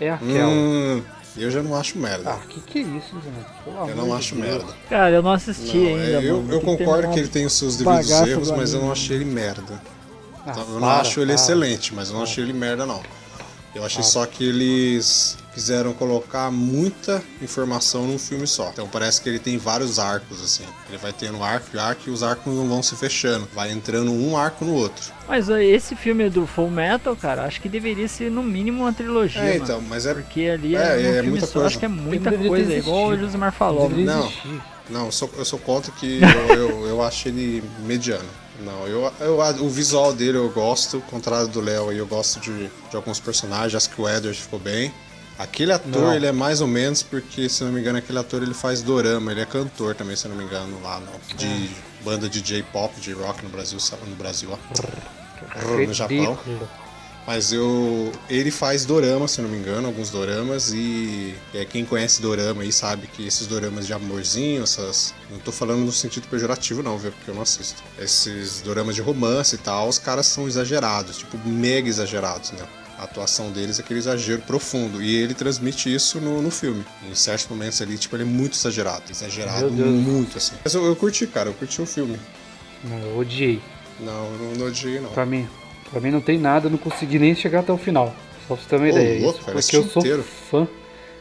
é 0.00 0.10
aquela? 0.10 0.48
Hum, 0.48 1.02
eu 1.36 1.50
já 1.50 1.60
não 1.62 1.74
acho 1.76 1.98
merda. 1.98 2.30
Ah, 2.30 2.40
que 2.48 2.60
que 2.60 2.78
é 2.78 2.82
isso, 2.82 3.08
Josimar? 3.14 3.54
Pelo 3.64 3.88
eu 3.90 3.96
não 3.96 4.06
de 4.06 4.12
acho 4.12 4.34
Deus. 4.36 4.46
merda. 4.46 4.72
Cara, 4.88 5.10
eu 5.10 5.22
não 5.22 5.32
assisti 5.32 5.76
Não, 5.76 5.86
ainda, 5.88 6.22
eu, 6.22 6.36
mano. 6.36 6.52
eu 6.52 6.60
que 6.60 6.66
concordo 6.66 7.10
que 7.10 7.18
ele 7.18 7.28
tem 7.28 7.44
os 7.46 7.52
seus 7.52 7.76
devidos 7.76 8.10
erros, 8.10 8.50
mas 8.52 8.72
eu 8.72 8.80
não 8.80 8.92
achei 8.92 9.16
ele 9.16 9.24
merda. 9.24 9.62
Ah, 10.46 10.50
Então, 10.50 10.62
eu 10.68 10.74
não 10.74 10.80
para, 10.88 11.00
acho 11.00 11.18
ele 11.20 11.26
para. 11.26 11.34
excelente, 11.34 11.94
mas 11.94 12.08
eu 12.10 12.14
não 12.16 12.22
achei 12.22 12.44
ele 12.44 12.52
merda, 12.52 12.86
não. 12.86 13.02
Eu 13.74 13.84
achei 13.84 14.02
Para. 14.02 14.10
só 14.10 14.24
que 14.26 14.44
eles 14.44 15.36
quiseram 15.54 15.92
colocar 15.92 16.50
muita 16.50 17.22
informação 17.40 18.06
num 18.06 18.18
filme 18.18 18.46
só. 18.46 18.70
Então 18.72 18.88
parece 18.88 19.20
que 19.20 19.28
ele 19.28 19.38
tem 19.38 19.56
vários 19.56 19.98
arcos, 19.98 20.42
assim. 20.42 20.64
Ele 20.88 20.98
vai 20.98 21.12
tendo 21.12 21.42
arco 21.42 21.68
e 21.74 21.78
arco 21.78 22.02
e 22.06 22.10
os 22.10 22.22
arcos 22.22 22.52
não 22.52 22.68
vão 22.68 22.82
se 22.82 22.96
fechando. 22.96 23.48
Vai 23.54 23.70
entrando 23.70 24.12
um 24.12 24.36
arco 24.36 24.64
no 24.64 24.74
outro. 24.74 25.12
Mas 25.28 25.48
esse 25.48 25.94
filme 25.96 26.28
do 26.28 26.46
Full 26.46 26.70
Metal, 26.70 27.14
cara, 27.16 27.44
acho 27.44 27.60
que 27.60 27.68
deveria 27.68 28.08
ser 28.08 28.30
no 28.30 28.42
mínimo 28.42 28.82
uma 28.82 28.92
trilogia, 28.92 29.40
É, 29.40 29.52
mano. 29.54 29.64
então, 29.64 29.80
mas 29.82 30.04
é. 30.06 30.14
Porque 30.14 30.42
ali 30.42 30.76
É, 30.76 30.80
é, 30.80 30.82
um 30.82 30.86
é 30.98 31.12
filme 31.14 31.30
muita 31.30 31.46
só. 31.46 31.52
coisa. 31.52 31.66
Acho 31.68 31.78
que 31.78 31.84
é 31.84 31.88
muita 31.88 32.32
coisa, 32.32 32.74
igual 32.74 33.06
o. 33.08 33.16
Josimar 33.18 33.52
falou. 33.52 33.88
Não. 33.88 34.24
existir. 34.26 34.62
Não, 34.90 35.06
eu 35.06 35.12
sou, 35.12 35.30
eu 35.38 35.44
sou 35.46 35.58
contra 35.58 35.90
que 35.92 36.20
eu, 36.50 36.54
eu, 36.54 36.86
eu 36.88 37.02
acho 37.02 37.28
ele 37.28 37.62
mediano. 37.86 38.28
Não, 38.60 38.86
eu, 38.86 39.10
eu, 39.20 39.38
o 39.64 39.68
visual 39.68 40.12
dele 40.12 40.36
eu 40.38 40.48
gosto, 40.50 40.96
ao 40.96 41.02
contrário 41.02 41.48
do 41.48 41.60
Léo 41.60 41.88
aí, 41.88 41.98
eu 41.98 42.06
gosto 42.06 42.38
de, 42.38 42.68
de 42.68 42.94
alguns 42.96 43.18
personagens, 43.18 43.74
acho 43.74 43.90
que 43.92 44.00
o 44.00 44.08
Edward 44.08 44.40
ficou 44.40 44.58
bem. 44.60 44.92
Aquele 45.38 45.72
ator, 45.72 45.90
Não. 45.90 46.14
ele 46.14 46.26
é 46.26 46.32
mais 46.32 46.60
ou 46.60 46.66
menos, 46.66 47.02
porque, 47.02 47.48
se 47.48 47.64
não 47.64 47.72
me 47.72 47.80
engano, 47.80 47.98
aquele 47.98 48.18
ator 48.18 48.42
ele 48.42 48.54
faz 48.54 48.82
dorama, 48.82 49.32
ele 49.32 49.40
é 49.40 49.46
cantor 49.46 49.94
também, 49.94 50.14
se 50.14 50.28
não 50.28 50.36
me 50.36 50.44
engano, 50.44 50.80
lá 50.80 51.00
no, 51.00 51.36
de 51.36 51.70
banda 52.04 52.28
de 52.28 52.40
J-pop, 52.40 53.00
de 53.00 53.12
rock 53.12 53.42
no 53.42 53.48
Brasil, 53.48 53.78
no 54.06 54.14
Brasil, 54.14 54.50
ó. 54.52 55.66
No 55.86 55.92
Japão. 55.92 56.38
Mas 57.26 57.52
eu. 57.52 58.12
Ele 58.28 58.50
faz 58.50 58.84
dorama, 58.84 59.26
se 59.26 59.40
não 59.40 59.48
me 59.48 59.56
engano, 59.56 59.86
alguns 59.86 60.10
doramas, 60.10 60.72
e 60.74 61.34
é, 61.54 61.64
quem 61.64 61.84
conhece 61.84 62.20
dorama 62.20 62.62
aí 62.62 62.70
sabe 62.70 63.06
que 63.06 63.26
esses 63.26 63.46
doramas 63.46 63.86
de 63.86 63.94
amorzinho, 63.94 64.62
essas. 64.62 65.14
Não 65.30 65.38
tô 65.38 65.50
falando 65.50 65.80
no 65.80 65.92
sentido 65.92 66.28
pejorativo, 66.28 66.82
não, 66.82 66.98
viu? 66.98 67.12
Porque 67.12 67.30
eu 67.30 67.34
não 67.34 67.42
assisto. 67.42 67.82
Esses 67.98 68.60
doramas 68.60 68.94
de 68.94 69.00
romance 69.00 69.54
e 69.54 69.58
tal, 69.58 69.88
os 69.88 69.98
caras 69.98 70.26
são 70.26 70.46
exagerados, 70.46 71.16
tipo, 71.18 71.38
mega 71.48 71.88
exagerados, 71.88 72.52
né? 72.52 72.66
A 72.98 73.04
atuação 73.04 73.50
deles 73.50 73.78
é 73.78 73.82
aquele 73.82 73.98
exagero 73.98 74.42
profundo. 74.42 75.02
E 75.02 75.14
ele 75.16 75.34
transmite 75.34 75.92
isso 75.92 76.20
no, 76.20 76.40
no 76.40 76.50
filme. 76.50 76.84
Em 77.10 77.14
certos 77.14 77.46
momentos 77.48 77.80
ali, 77.82 77.98
tipo, 77.98 78.14
ele 78.16 78.22
é 78.22 78.26
muito 78.26 78.54
exagerado. 78.54 79.02
Exagerado 79.10 79.70
muito, 79.70 80.38
assim. 80.38 80.54
Mas 80.62 80.74
eu, 80.74 80.84
eu 80.84 80.94
curti, 80.94 81.26
cara, 81.26 81.48
eu 81.48 81.54
curti 81.54 81.82
o 81.82 81.86
filme. 81.86 82.18
Não, 82.84 82.98
eu 82.98 83.18
odiei. 83.18 83.60
Não, 84.00 84.32
eu 84.32 84.38
não, 84.38 84.52
não 84.54 84.66
odiei, 84.66 85.00
não. 85.00 85.10
Pra 85.10 85.26
mim, 85.26 85.48
pra 85.90 86.00
mim 86.00 86.10
não 86.10 86.20
tem 86.20 86.38
nada, 86.38 86.66
eu 86.66 86.70
não 86.70 86.78
consegui 86.78 87.18
nem 87.18 87.34
chegar 87.34 87.60
até 87.60 87.72
o 87.72 87.78
final. 87.78 88.14
Só 88.46 88.54
pra 88.54 88.62
você 88.64 88.68
ter 88.68 88.76
uma 88.76 88.84
Ô, 88.86 88.88
ideia. 88.88 89.20
louco, 89.22 89.38
Isso 89.38 89.46
cara, 89.46 89.58
porque 89.60 89.76
eu 89.76 89.80
assisti 89.80 89.92
sou 89.92 90.02
inteiro. 90.02 90.22
fã. 90.50 90.68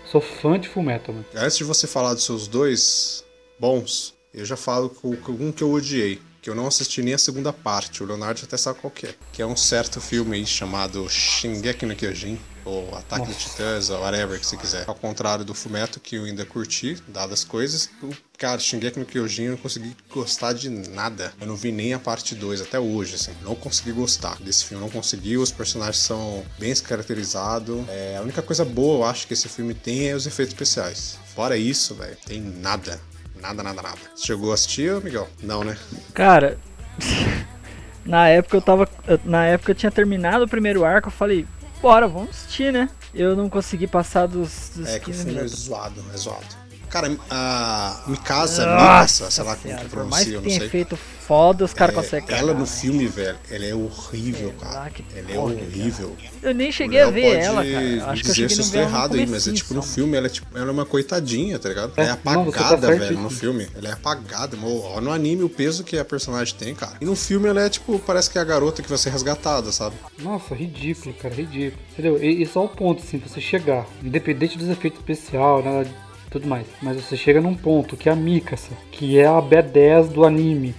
Sou 0.06 0.22
fã 0.22 0.60
de 0.60 0.68
Fullmetal, 0.70 1.16
mano. 1.16 1.26
Antes 1.36 1.58
de 1.58 1.64
você 1.64 1.88
falar 1.88 2.14
dos 2.14 2.24
seus 2.24 2.48
dois 2.48 3.24
bons, 3.60 4.14
eu 4.34 4.46
já 4.46 4.56
falo 4.58 4.90
com 4.90 5.10
um 5.32 5.52
que 5.52 5.64
eu 5.64 5.72
odiei. 5.72 6.22
Que 6.44 6.50
eu 6.50 6.56
não 6.56 6.68
assisti 6.68 7.02
nem 7.02 7.14
a 7.14 7.18
segunda 7.18 7.54
parte, 7.54 8.04
o 8.04 8.06
Leonardo 8.06 8.42
até 8.44 8.58
sabe 8.58 8.78
qual 8.80 8.92
que 8.92 9.06
é. 9.06 9.16
Que 9.32 9.42
é 9.42 9.46
um 9.46 9.56
certo 9.56 10.02
filme 10.02 10.36
aí 10.36 10.46
chamado 10.46 11.08
Shingeki 11.10 11.86
no 11.86 11.96
Kyojin, 11.96 12.38
ou 12.66 12.94
Ataque 12.94 13.28
de 13.28 13.34
Titãs, 13.34 13.90
ou 13.90 14.02
whatever 14.02 14.38
que 14.38 14.46
você 14.46 14.58
quiser. 14.58 14.84
Ao 14.86 14.94
contrário 14.94 15.46
do 15.46 15.54
Fumeto, 15.54 16.02
que 16.02 16.18
eu 16.18 16.26
ainda 16.26 16.46
curti, 16.46 17.02
dadas 17.08 17.40
as 17.40 17.44
coisas, 17.46 17.90
o 18.02 18.14
cara, 18.38 18.60
Shingeki 18.60 19.00
no 19.00 19.06
Kyojin 19.06 19.44
eu 19.44 19.52
não 19.52 19.58
consegui 19.58 19.96
gostar 20.10 20.52
de 20.52 20.68
nada. 20.68 21.34
Eu 21.40 21.48
não 21.48 21.56
vi 21.56 21.72
nem 21.72 21.94
a 21.94 22.00
parte 22.00 22.36
2 22.36 22.60
até 22.60 22.78
hoje, 22.78 23.16
assim. 23.16 23.32
Não 23.42 23.56
consegui 23.56 23.94
gostar 23.94 24.36
desse 24.42 24.66
filme, 24.66 24.84
não 24.84 24.92
consegui. 24.92 25.38
Os 25.38 25.50
personagens 25.50 26.00
são 26.00 26.46
bem 26.60 26.76
caracterizados. 26.76 27.88
É, 27.88 28.18
a 28.18 28.22
única 28.22 28.42
coisa 28.42 28.66
boa, 28.66 28.98
eu 28.98 29.04
acho, 29.06 29.28
que 29.28 29.34
esse 29.34 29.48
filme 29.48 29.74
tem 29.74 30.10
é 30.10 30.14
os 30.14 30.28
efeitos 30.28 30.54
especiais. 30.54 31.18
Fora 31.34 31.56
isso, 31.56 31.96
velho, 31.96 32.18
tem 32.26 32.42
nada. 32.42 33.00
Nada, 33.44 33.62
nada, 33.62 33.82
nada. 33.82 33.98
Você 34.16 34.28
chegou 34.28 34.52
a 34.52 34.54
assistir, 34.54 34.90
Miguel? 35.04 35.28
Não, 35.42 35.66
né? 35.66 35.78
Cara, 36.14 36.58
na 38.06 38.30
época 38.30 38.56
eu 38.58 38.62
tava. 38.62 38.88
Na 39.26 39.46
época 39.46 39.72
eu 39.72 39.76
tinha 39.76 39.92
terminado 39.92 40.46
o 40.46 40.48
primeiro 40.48 40.86
arco, 40.86 41.10
eu 41.10 41.12
falei, 41.12 41.46
bora, 41.82 42.08
vamos 42.08 42.30
assistir, 42.30 42.72
né? 42.72 42.90
Eu 43.14 43.36
não 43.36 43.50
consegui 43.50 43.86
passar 43.86 44.28
dos, 44.28 44.72
dos 44.76 44.88
É 44.88 44.98
que 44.98 45.12
o 45.12 45.14
15 45.14 45.18
filme 45.24 45.32
é 45.32 45.44
minutos. 45.44 45.60
zoado, 45.66 46.04
é 46.14 46.18
zoado. 46.18 46.63
Cara, 46.94 47.18
a 47.28 48.04
Mikasa, 48.06 48.68
Nossa 48.68 48.84
Mikasa, 48.84 49.32
sei 49.32 49.44
lá 49.44 49.56
como 49.56 49.76
que 49.76 49.86
pronuncia, 49.86 50.40
não 50.42 50.48
sei. 50.48 50.70
feito 50.70 50.96
foda, 50.96 51.66
os 51.66 51.74
caras 51.74 51.96
É, 51.96 52.00
conseguem 52.00 52.30
ela 52.30 52.48
cagar, 52.50 52.60
no 52.60 52.68
filme, 52.68 53.08
velho, 53.08 53.36
ela 53.50 53.66
é 53.66 53.74
horrível, 53.74 54.54
cara. 54.62 54.92
Ela 55.16 55.32
é 55.32 55.40
horrível. 55.40 56.16
Eu 56.44 56.54
nem 56.54 56.72
cheguei 56.72 57.02
a 57.02 57.10
ver 57.10 57.38
ela, 57.38 57.66
cara. 57.66 58.12
Acho 58.12 58.14
me 58.14 58.22
que 58.22 58.30
eu 58.30 58.34
dizer 58.34 58.50
se 58.50 58.60
eu 58.60 58.66
estou 58.66 58.82
errado 58.82 59.16
aí, 59.16 59.26
mas 59.26 59.48
é 59.48 59.54
tipo, 59.54 59.74
no 59.74 59.82
filme 59.82 60.16
ela 60.16 60.28
é 60.28 60.30
tipo, 60.30 60.56
ela 60.56 60.68
é 60.68 60.72
uma 60.72 60.86
coitadinha, 60.86 61.58
tá 61.58 61.68
ligado? 61.68 61.94
É, 61.98 62.04
Ela 62.04 62.20
é 62.24 62.36
não, 62.36 62.46
você 62.46 62.60
tá 62.60 62.66
apagada, 62.68 62.88
certo 62.88 63.00
velho, 63.00 63.20
no 63.20 63.30
filme. 63.32 63.68
Ela 63.76 63.90
é 63.90 63.94
apagada, 63.94 64.56
mano. 64.56 64.80
Ó, 64.84 65.02
No 65.02 65.12
anime, 65.12 65.42
o 65.42 65.50
peso 65.50 65.84
que 65.84 65.98
a 65.98 66.06
personagem 66.06 66.54
tem, 66.54 66.76
cara. 66.76 66.98
E 67.02 67.06
no 67.06 67.16
filme 67.16 67.50
ela 67.50 67.62
é 67.62 67.70
tipo, 67.70 67.98
parece 67.98 68.30
que 68.30 68.38
é 68.38 68.42
a 68.42 68.46
garota 68.46 68.84
que 68.84 68.90
vai 68.90 69.00
ser 69.00 69.10
resgatada, 69.10 69.72
sabe? 69.72 69.96
Nossa, 70.20 70.54
ridículo, 70.54 71.16
cara, 71.16 71.34
ridículo. 71.34 71.82
Entendeu? 71.94 72.24
E, 72.24 72.44
e 72.44 72.46
só 72.46 72.66
o 72.66 72.70
ponto, 72.70 73.02
assim, 73.02 73.18
pra 73.18 73.30
você 73.30 73.42
chegar, 73.42 73.88
independente 74.04 74.58
dos 74.60 74.68
efeitos 74.70 75.00
especiais, 75.00 75.66
nada 75.66 76.03
tudo 76.34 76.48
mais. 76.48 76.66
Mas 76.82 76.98
você 76.98 77.16
chega 77.16 77.40
num 77.40 77.54
ponto 77.56 77.96
que 77.96 78.10
é 78.10 78.12
a 78.12 78.16
Mikasa, 78.16 78.72
que 78.92 79.20
é 79.20 79.28
a 79.28 79.40
B10 79.40 80.10
do 80.10 80.26
anime, 80.26 80.76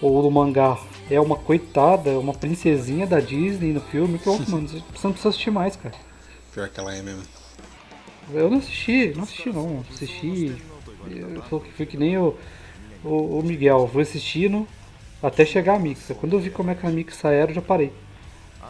ou 0.00 0.22
do 0.22 0.30
mangá. 0.30 0.78
É 1.10 1.20
uma 1.20 1.36
coitada, 1.36 2.18
uma 2.18 2.32
princesinha 2.32 3.06
da 3.06 3.18
Disney 3.18 3.72
no 3.72 3.80
filme. 3.80 4.20
Mano, 4.48 4.68
você 4.68 4.76
não 4.78 5.12
precisa 5.12 5.28
assistir 5.28 5.50
mais, 5.50 5.74
cara. 5.74 5.94
Pior 6.54 6.68
que 6.68 6.78
ela 6.78 6.94
é 6.94 7.02
mesmo. 7.02 7.22
Eu 8.32 8.48
não 8.48 8.58
assisti, 8.58 9.12
não 9.16 9.24
assisti 9.24 9.50
não. 9.50 9.84
Assisti. 9.92 10.56
Eu 11.10 11.42
fui, 11.42 11.60
fui 11.76 11.86
que 11.86 11.96
nem 11.96 12.16
o, 12.16 12.36
o, 13.04 13.40
o 13.40 13.42
Miguel, 13.42 13.80
eu 13.80 13.88
fui 13.88 14.02
assistindo 14.02 14.66
até 15.20 15.44
chegar 15.44 15.74
a 15.74 15.78
Mixa. 15.78 16.14
Quando 16.14 16.34
eu 16.34 16.40
vi 16.40 16.50
como 16.50 16.70
é 16.70 16.74
que 16.76 16.86
a 16.86 16.90
Mixa 16.90 17.28
era, 17.28 17.50
eu 17.50 17.56
já 17.56 17.62
parei. 17.62 17.92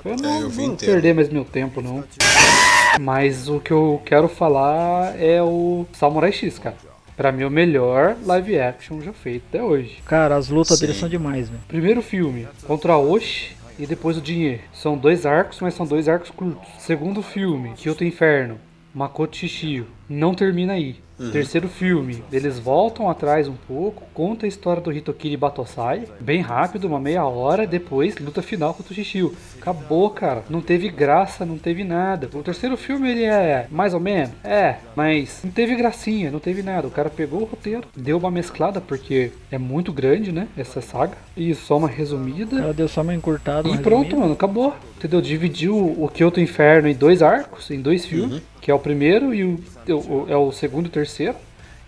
Eu 0.04 0.16
não 0.16 0.40
eu 0.40 0.48
vi 0.48 0.56
vou 0.56 0.72
inteiro. 0.72 0.94
perder 0.94 1.14
mais 1.14 1.28
meu 1.28 1.44
tempo, 1.44 1.82
não. 1.82 2.02
Mas 3.00 3.48
o 3.48 3.60
que 3.60 3.70
eu 3.70 4.00
quero 4.04 4.28
falar 4.28 5.20
é 5.20 5.42
o 5.42 5.86
Samurai 5.92 6.32
X, 6.32 6.58
cara. 6.58 6.76
Pra 7.16 7.30
mim, 7.30 7.44
o 7.44 7.50
melhor 7.50 8.16
live 8.24 8.58
action 8.58 9.00
já 9.00 9.12
feito 9.12 9.44
até 9.48 9.62
hoje. 9.62 9.98
Cara, 10.04 10.36
as 10.36 10.48
lutas 10.48 10.78
Sim. 10.78 10.86
deles 10.86 11.00
são 11.00 11.08
demais, 11.08 11.48
velho. 11.48 11.62
Primeiro 11.68 12.02
filme, 12.02 12.48
contra 12.66 12.94
a 12.94 12.98
Oshi 12.98 13.54
e 13.78 13.86
depois 13.86 14.16
o 14.16 14.20
Dinheiro. 14.20 14.62
São 14.72 14.96
dois 14.96 15.26
arcos, 15.26 15.60
mas 15.60 15.74
são 15.74 15.86
dois 15.86 16.08
arcos 16.08 16.30
curtos. 16.30 16.68
Segundo 16.78 17.22
filme, 17.22 17.74
Kyoto 17.76 18.04
Inferno, 18.04 18.58
Makoto 18.94 19.36
Shishio. 19.36 19.86
Não 20.12 20.34
termina 20.34 20.74
aí. 20.74 20.96
Terceiro 21.30 21.68
filme, 21.68 22.22
eles 22.32 22.58
voltam 22.58 23.08
atrás 23.08 23.46
um 23.46 23.54
pouco, 23.54 24.02
conta 24.12 24.44
a 24.44 24.48
história 24.48 24.82
do 24.82 24.92
Hitokiri 24.92 25.36
Batosai, 25.36 26.04
bem 26.18 26.40
rápido, 26.40 26.86
uma 26.86 26.98
meia 26.98 27.24
hora, 27.24 27.66
depois 27.66 28.16
luta 28.18 28.42
final 28.42 28.74
contra 28.74 28.92
o 28.92 28.96
Shishio. 28.96 29.34
Acabou, 29.60 30.10
cara. 30.10 30.42
Não 30.50 30.60
teve 30.60 30.88
graça, 30.88 31.46
não 31.46 31.58
teve 31.58 31.84
nada. 31.84 32.28
O 32.34 32.42
terceiro 32.42 32.76
filme 32.76 33.10
ele 33.10 33.24
é 33.24 33.68
mais 33.70 33.94
ou 33.94 34.00
menos, 34.00 34.30
é, 34.42 34.76
mas 34.96 35.40
não 35.44 35.52
teve 35.52 35.76
gracinha, 35.76 36.30
não 36.30 36.40
teve 36.40 36.62
nada. 36.62 36.88
O 36.88 36.90
cara 36.90 37.08
pegou 37.08 37.42
o 37.42 37.44
roteiro, 37.44 37.84
deu 37.96 38.18
uma 38.18 38.30
mesclada 38.30 38.80
porque 38.80 39.30
é 39.50 39.58
muito 39.58 39.92
grande, 39.92 40.32
né, 40.32 40.48
essa 40.56 40.80
saga. 40.80 41.16
E 41.36 41.54
só 41.54 41.76
uma 41.76 41.88
resumida. 41.88 42.58
Ela 42.58 42.74
deu 42.74 42.88
só 42.88 43.02
uma 43.02 43.14
encurtada. 43.14 43.68
E 43.68 43.72
uma 43.72 43.80
pronto, 43.80 44.04
resumida. 44.04 44.20
mano, 44.20 44.32
acabou. 44.32 44.74
Entendeu? 44.96 45.20
Dividiu 45.20 45.76
o 45.76 46.08
Kyoto 46.08 46.40
Inferno 46.40 46.88
em 46.88 46.94
dois 46.94 47.22
arcos, 47.22 47.70
em 47.72 47.80
dois 47.80 48.04
filmes, 48.04 48.40
que 48.60 48.70
é 48.70 48.74
o 48.74 48.78
primeiro 48.78 49.34
e 49.34 49.42
o, 49.42 49.58
o- 49.90 50.26
é 50.28 50.36
o 50.36 50.52
segundo 50.52 50.86
e 50.86 50.88
o 50.88 50.92
terceiro. 50.92 51.34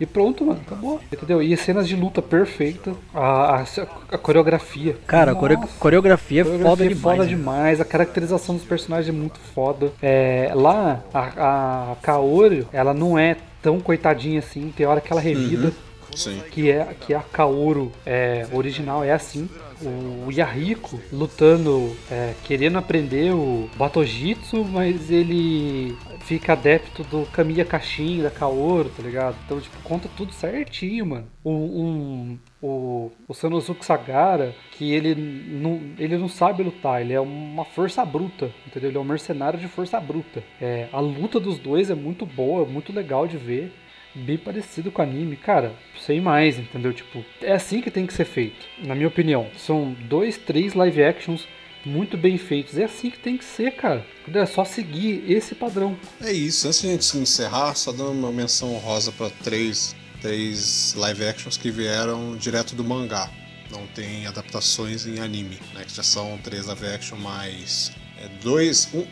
E 0.00 0.04
pronto, 0.04 0.44
mano, 0.44 0.60
acabou. 0.66 1.00
Entendeu? 1.12 1.40
E 1.40 1.56
cenas 1.56 1.86
de 1.86 1.94
luta 1.94 2.20
perfeita, 2.20 2.92
a, 3.14 3.60
a, 3.60 3.64
a 4.10 4.18
coreografia. 4.18 4.96
Cara, 5.06 5.30
a 5.30 5.34
core- 5.36 5.56
coreografia 5.78 6.40
é 6.40 6.44
coreografia 6.44 6.68
foda 6.70 6.84
é 6.84 6.88
demais. 6.88 7.00
foda 7.16 7.22
né? 7.22 7.28
demais, 7.28 7.80
a 7.80 7.84
caracterização 7.84 8.56
dos 8.56 8.64
personagens 8.64 9.08
é 9.14 9.16
muito 9.16 9.38
foda. 9.54 9.92
É, 10.02 10.50
lá, 10.52 11.00
a, 11.14 11.92
a 11.92 11.96
Kaoru, 12.02 12.66
ela 12.72 12.92
não 12.92 13.16
é 13.16 13.36
tão 13.62 13.78
coitadinha 13.78 14.40
assim, 14.40 14.72
tem 14.76 14.84
hora 14.84 15.00
que 15.00 15.12
ela 15.12 15.20
revida 15.20 15.72
Sim. 16.16 16.42
que 16.50 16.71
é 16.71 16.85
que 16.99 17.14
a 17.14 17.21
Kaoru 17.21 17.92
é, 18.04 18.47
original 18.52 19.04
é 19.04 19.12
assim. 19.12 19.49
O 19.83 20.30
Yahiko 20.30 21.00
lutando, 21.12 21.94
é, 22.11 22.33
querendo 22.44 22.78
aprender 22.78 23.33
o 23.33 23.68
Batojitsu, 23.76 24.64
mas 24.64 25.11
ele 25.11 25.97
fica 26.25 26.54
adepto 26.54 27.02
do 27.04 27.26
Kamiya 27.26 27.64
Kashin 27.64 28.23
da 28.23 28.30
Kaoru, 28.30 28.88
tá 28.88 29.02
ligado? 29.02 29.37
Então, 29.44 29.61
tipo, 29.61 29.76
conta 29.83 30.09
tudo 30.16 30.33
certinho, 30.33 31.06
mano. 31.06 31.26
O, 31.42 31.50
um, 31.50 32.38
o, 32.62 33.12
o 33.28 33.35
Sanosuke 33.35 33.85
Sagara, 33.85 34.54
que 34.73 34.92
ele 34.92 35.14
não, 35.14 35.80
ele 35.99 36.16
não 36.16 36.28
sabe 36.28 36.62
lutar, 36.62 37.02
ele 37.02 37.12
é 37.12 37.21
uma 37.21 37.64
força 37.64 38.04
bruta, 38.04 38.50
entendeu? 38.66 38.90
Ele 38.90 38.99
é 38.99 39.00
um 39.00 39.04
mercenário 39.04 39.59
de 39.59 39.68
força 39.68 40.00
bruta. 40.00 40.42
É, 40.61 40.88
a 40.92 41.00
luta 41.00 41.38
dos 41.38 41.59
dois 41.59 41.90
é 41.90 41.94
muito 41.94 42.25
boa, 42.25 42.64
muito 42.64 42.92
legal 42.92 43.26
de 43.26 43.37
ver 43.37 43.73
bem 44.14 44.38
parecido 44.38 44.90
com 44.90 45.02
anime, 45.02 45.37
cara, 45.37 45.75
sem 46.00 46.21
mais, 46.21 46.59
entendeu? 46.59 46.92
Tipo, 46.92 47.25
é 47.42 47.52
assim 47.52 47.80
que 47.80 47.90
tem 47.90 48.06
que 48.06 48.14
ser 48.14 48.25
feito, 48.25 48.66
na 48.78 48.94
minha 48.94 49.09
opinião. 49.09 49.49
São 49.56 49.92
dois, 50.09 50.37
três 50.37 50.75
live 50.75 51.02
actions 51.02 51.47
muito 51.85 52.16
bem 52.16 52.38
feitos. 52.38 52.78
É 52.78 52.85
assim 52.85 53.11
que 53.11 53.18
tem 53.18 53.37
que 53.37 53.44
ser, 53.44 53.73
cara. 53.73 54.04
É 54.33 54.47
só 54.47 54.64
seguir 54.64 55.25
esse 55.30 55.54
padrão. 55.54 55.97
É 56.21 56.33
isso. 56.33 56.66
Antes 56.66 56.80
de 56.80 56.88
a 56.88 56.90
gente 56.92 57.04
se 57.04 57.18
encerrar, 57.18 57.75
só 57.75 57.92
dando 57.92 58.12
uma 58.12 58.33
menção 58.33 58.75
honrosa 58.75 59.12
para 59.12 59.30
três, 59.30 59.94
três 60.21 60.94
live 60.97 61.25
actions 61.26 61.56
que 61.56 61.71
vieram 61.71 62.37
direto 62.37 62.75
do 62.75 62.85
mangá. 62.85 63.30
Não 63.71 63.87
tem 63.88 64.26
adaptações 64.26 65.06
em 65.06 65.21
anime, 65.21 65.59
né? 65.75 65.85
Que 65.87 65.94
já 65.94 66.02
são 66.02 66.38
três 66.38 66.66
live 66.66 66.87
action 66.87 67.18
mais. 67.18 67.92
É, 68.18 68.28
dois. 68.42 68.88
Um, 68.94 69.04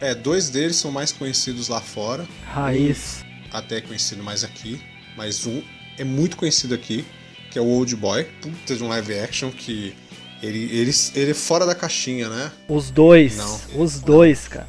é, 0.00 0.14
dois 0.14 0.50
deles 0.50 0.76
são 0.76 0.90
mais 0.90 1.12
conhecidos 1.12 1.68
lá 1.68 1.80
fora. 1.80 2.26
Raiz. 2.46 3.23
Até 3.54 3.80
conhecido 3.80 4.22
mais 4.22 4.42
aqui, 4.44 4.80
mas 5.16 5.46
um 5.46 5.62
é 5.96 6.04
muito 6.04 6.36
conhecido 6.36 6.74
aqui, 6.74 7.04
que 7.50 7.58
é 7.58 7.62
o 7.62 7.66
Old 7.66 7.94
Boy, 7.96 8.24
puta 8.42 8.74
de 8.76 8.82
um 8.82 8.88
live 8.88 9.18
action 9.20 9.50
que 9.50 9.94
ele, 10.42 10.64
ele, 10.76 10.90
ele 11.14 11.30
é 11.30 11.34
fora 11.34 11.64
da 11.64 11.74
caixinha, 11.74 12.28
né? 12.28 12.50
Os 12.68 12.90
dois. 12.90 13.36
Não. 13.36 13.60
Os 13.76 14.00
dois, 14.00 14.48
cara. 14.48 14.68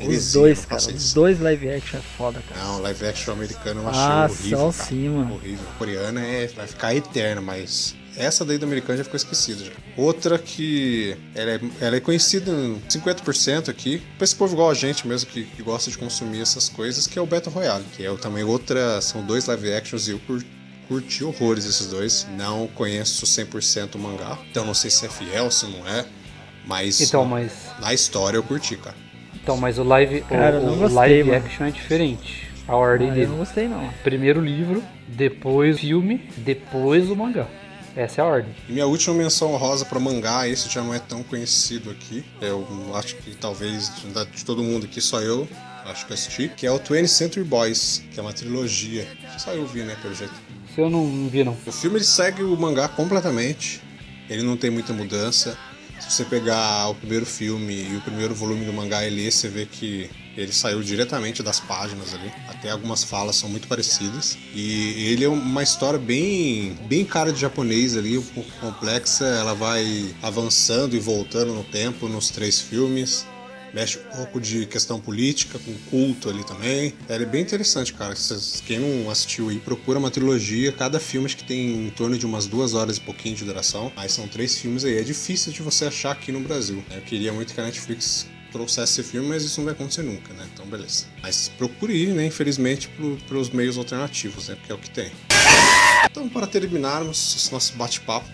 Os 0.00 0.32
dois, 0.32 0.64
cara. 0.64 0.82
Os 0.82 1.12
dois 1.12 1.38
live 1.38 1.70
action 1.70 1.98
é 1.98 2.02
foda, 2.16 2.42
cara. 2.48 2.60
Não, 2.64 2.80
live 2.80 3.06
action 3.06 3.34
americano 3.34 3.82
eu 3.82 3.88
achei 3.88 4.00
Ah, 4.02 4.26
horrível, 4.28 4.58
são 4.58 4.72
cara. 4.72 4.88
sim, 4.88 5.08
mano. 5.10 5.34
Horrível. 5.34 5.64
A 5.68 5.78
coreana 5.78 6.20
é, 6.26 6.46
vai 6.48 6.66
ficar 6.66 6.94
eterna, 6.94 7.40
mas 7.40 7.94
essa 8.16 8.44
daí 8.44 8.58
do 8.58 8.64
americano 8.66 8.98
já 8.98 9.04
ficou 9.04 9.16
esquecida 9.16 9.64
já. 9.64 9.72
Outra 9.96 10.38
que 10.38 11.16
ela 11.34 11.50
é, 11.52 11.60
ela 11.80 11.96
é 11.96 12.00
conhecida 12.00 12.50
em 12.50 12.80
50% 12.88 13.68
aqui, 13.68 14.02
pra 14.18 14.24
esse 14.24 14.34
povo 14.36 14.54
igual 14.54 14.70
a 14.70 14.74
gente 14.74 15.06
mesmo 15.06 15.30
que, 15.30 15.44
que 15.44 15.62
gosta 15.62 15.90
de 15.90 15.98
consumir 15.98 16.40
essas 16.40 16.68
coisas, 16.68 17.06
que 17.06 17.18
é 17.18 17.22
o 17.22 17.26
Battle 17.26 17.54
Royale, 17.54 17.84
que 17.96 18.04
é 18.04 18.14
também 18.16 18.44
outra, 18.44 19.00
são 19.00 19.24
dois 19.24 19.46
live 19.46 19.72
actions 19.72 20.08
e 20.08 20.12
eu 20.12 20.18
cur- 20.26 20.44
curti 20.88 21.24
horrores 21.24 21.64
esses 21.64 21.86
dois. 21.86 22.26
Não 22.36 22.66
conheço 22.68 23.24
100% 23.26 23.94
o 23.94 23.98
mangá, 23.98 24.38
então 24.50 24.64
não 24.64 24.74
sei 24.74 24.90
se 24.90 25.06
é 25.06 25.08
fiel, 25.08 25.50
se 25.50 25.66
não 25.66 25.86
é. 25.88 26.04
Mas, 26.66 27.00
Então, 27.00 27.24
mas. 27.24 27.52
na 27.80 27.92
história 27.92 28.36
eu 28.36 28.42
curti, 28.42 28.76
cara. 28.76 28.94
Então, 29.34 29.56
mas 29.56 29.78
o 29.78 29.82
live, 29.82 30.18
o- 30.20 30.24
Cara, 30.26 30.56
eu 30.56 30.62
não 30.62 30.74
o, 30.74 30.76
gostei, 30.76 30.94
live 30.96 31.30
mano. 31.30 31.44
action 31.44 31.66
é 31.66 31.70
diferente. 31.72 32.48
A 32.68 32.76
ordem 32.76 33.08
Ah, 33.08 33.10
eu 33.10 33.14
dele. 33.16 33.26
não 33.26 33.36
gostei 33.38 33.66
não. 33.66 33.90
Primeiro 34.04 34.40
livro, 34.40 34.84
depois 35.08 35.80
filme, 35.80 36.30
depois 36.36 37.10
o 37.10 37.16
mangá. 37.16 37.48
Essa 37.94 38.22
é 38.22 38.24
a 38.24 38.26
ordem. 38.26 38.54
E 38.68 38.72
minha 38.72 38.86
última 38.86 39.14
menção 39.14 39.54
rosa 39.56 39.84
pra 39.84 40.00
mangá, 40.00 40.48
esse 40.48 40.68
já 40.68 40.82
não 40.82 40.94
é 40.94 40.98
tão 40.98 41.22
conhecido 41.22 41.90
aqui. 41.90 42.24
Eu 42.40 42.66
acho 42.94 43.16
que 43.16 43.36
talvez 43.36 43.92
de 44.34 44.44
todo 44.44 44.62
mundo 44.62 44.86
aqui, 44.86 45.00
só 45.00 45.20
eu 45.20 45.46
acho 45.84 46.06
que 46.06 46.12
assisti. 46.12 46.48
Que 46.48 46.66
é 46.66 46.70
o 46.70 46.78
20th 46.78 47.06
Century 47.08 47.44
Boys, 47.44 48.02
que 48.12 48.18
é 48.18 48.22
uma 48.22 48.32
trilogia. 48.32 49.06
Só 49.38 49.52
eu 49.52 49.66
vi, 49.66 49.82
né, 49.82 49.96
pelo 50.00 50.14
jeito. 50.14 50.34
Se 50.74 50.80
eu 50.80 50.88
não, 50.88 51.04
não 51.06 51.28
vi, 51.28 51.44
não. 51.44 51.56
O 51.66 51.72
filme 51.72 51.98
ele 51.98 52.04
segue 52.04 52.42
o 52.42 52.56
mangá 52.56 52.88
completamente. 52.88 53.82
Ele 54.28 54.42
não 54.42 54.56
tem 54.56 54.70
muita 54.70 54.92
mudança. 54.92 55.58
Se 56.00 56.10
você 56.10 56.24
pegar 56.24 56.88
o 56.88 56.94
primeiro 56.94 57.26
filme 57.26 57.90
e 57.90 57.96
o 57.96 58.00
primeiro 58.00 58.34
volume 58.34 58.64
do 58.64 58.72
mangá 58.72 59.06
e 59.06 59.10
ler, 59.10 59.30
você 59.30 59.48
vê 59.48 59.66
que 59.66 60.10
ele 60.36 60.52
saiu 60.52 60.82
diretamente 60.82 61.42
das 61.42 61.60
páginas 61.60 62.14
ali. 62.14 62.32
Até 62.48 62.70
algumas 62.70 63.04
falas 63.04 63.36
são 63.36 63.48
muito 63.48 63.68
parecidas. 63.68 64.36
E 64.54 65.10
ele 65.10 65.24
é 65.24 65.28
uma 65.28 65.62
história 65.62 65.98
bem, 65.98 66.76
bem 66.86 67.04
cara 67.04 67.32
de 67.32 67.40
japonês 67.40 67.96
ali, 67.96 68.18
um 68.18 68.22
pouco 68.22 68.50
complexa. 68.60 69.24
Ela 69.24 69.54
vai 69.54 70.14
avançando 70.22 70.96
e 70.96 70.98
voltando 70.98 71.52
no 71.52 71.64
tempo 71.64 72.08
nos 72.08 72.30
três 72.30 72.60
filmes 72.60 73.26
mexe 73.72 73.98
um 73.98 74.16
pouco 74.16 74.40
de 74.40 74.66
questão 74.66 75.00
política, 75.00 75.58
com 75.58 75.72
culto 75.90 76.28
ali 76.28 76.44
também. 76.44 76.92
Ela 77.08 77.22
é 77.22 77.26
bem 77.26 77.42
interessante, 77.42 77.92
cara. 77.92 78.14
Quem 78.66 78.78
não 78.78 79.10
assistiu 79.10 79.48
aí, 79.48 79.58
procura 79.58 79.98
uma 79.98 80.10
trilogia. 80.10 80.72
Cada 80.72 81.00
filme 81.00 81.26
acho 81.26 81.36
que 81.36 81.44
tem 81.44 81.86
em 81.86 81.90
torno 81.90 82.18
de 82.18 82.26
umas 82.26 82.46
duas 82.46 82.74
horas 82.74 82.98
e 82.98 83.00
pouquinho 83.00 83.34
de 83.34 83.44
duração. 83.44 83.90
Mas 83.96 84.12
são 84.12 84.28
três 84.28 84.58
filmes 84.58 84.84
aí. 84.84 84.98
É 84.98 85.02
difícil 85.02 85.52
de 85.52 85.62
você 85.62 85.86
achar 85.86 86.12
aqui 86.12 86.30
no 86.30 86.40
Brasil. 86.40 86.84
Eu 86.90 87.00
queria 87.02 87.32
muito 87.32 87.54
que 87.54 87.60
a 87.60 87.64
Netflix 87.64 88.26
trouxesse 88.52 89.00
esse 89.00 89.10
filme, 89.10 89.28
mas 89.28 89.42
isso 89.42 89.60
não 89.60 89.64
vai 89.66 89.74
acontecer 89.74 90.02
nunca, 90.02 90.32
né? 90.34 90.44
Então, 90.52 90.66
beleza. 90.66 91.06
Mas 91.22 91.48
procure 91.58 91.92
ir, 91.94 92.08
né? 92.08 92.26
Infelizmente, 92.26 92.88
pro, 92.88 93.16
pros 93.28 93.50
meios 93.50 93.76
alternativos, 93.78 94.48
né? 94.48 94.54
Porque 94.56 94.70
é 94.70 94.74
o 94.74 94.78
que 94.78 94.90
tem. 94.90 95.10
Então, 96.10 96.28
para 96.28 96.46
terminarmos 96.46 97.34
esse 97.36 97.52
nosso 97.52 97.74
bate-papo 97.74 98.28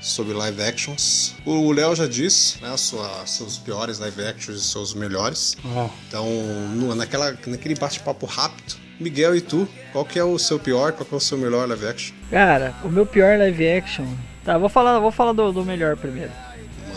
sobre 0.00 0.34
live 0.34 0.62
actions, 0.62 1.34
o 1.46 1.72
Léo 1.72 1.96
já 1.96 2.06
disse, 2.06 2.60
né, 2.62 2.76
sua, 2.76 3.26
seus 3.26 3.56
piores 3.58 3.98
live 3.98 4.22
actions 4.26 4.58
e 4.60 4.64
seus 4.64 4.92
melhores. 4.94 5.56
Ah, 5.64 5.88
Então, 6.08 6.26
no- 6.74 6.94
naquela, 6.94 7.36
naquele 7.46 7.74
bate-papo 7.74 8.26
rápido, 8.26 8.76
Miguel 9.00 9.34
e 9.34 9.40
tu, 9.40 9.66
qual 9.92 10.04
que 10.04 10.18
é 10.18 10.24
o 10.24 10.38
seu 10.38 10.58
pior, 10.58 10.92
qual 10.92 11.04
que 11.06 11.14
é 11.14 11.16
o 11.16 11.20
seu 11.20 11.36
melhor 11.38 11.66
live 11.68 11.86
action? 11.86 12.14
Cara, 12.30 12.74
o 12.84 12.88
meu 12.88 13.06
pior 13.06 13.38
live 13.38 13.66
action. 13.68 14.06
Tá, 14.44 14.58
vou 14.58 14.68
falar, 14.68 14.98
vou 15.00 15.10
falar 15.10 15.32
do, 15.32 15.50
do 15.52 15.64
melhor 15.64 15.96
primeiro. 15.96 16.30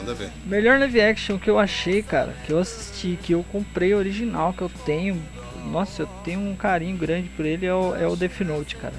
Manda 0.07 0.13
ver. 0.13 0.29
Melhor 0.45 0.79
live 0.79 1.01
action 1.01 1.37
que 1.37 1.49
eu 1.49 1.59
achei, 1.59 2.01
cara, 2.01 2.33
que 2.45 2.53
eu 2.53 2.59
assisti, 2.59 3.19
que 3.21 3.33
eu 3.33 3.43
comprei 3.51 3.93
original, 3.93 4.53
que 4.53 4.61
eu 4.61 4.69
tenho. 4.85 5.21
Nossa, 5.69 6.03
eu 6.03 6.07
tenho 6.23 6.39
um 6.39 6.55
carinho 6.55 6.95
grande 6.95 7.27
por 7.29 7.45
ele, 7.45 7.65
é 7.65 7.73
o, 7.73 7.93
é 7.93 8.07
o 8.07 8.15
Death 8.15 8.39
Note, 8.41 8.77
cara. 8.77 8.93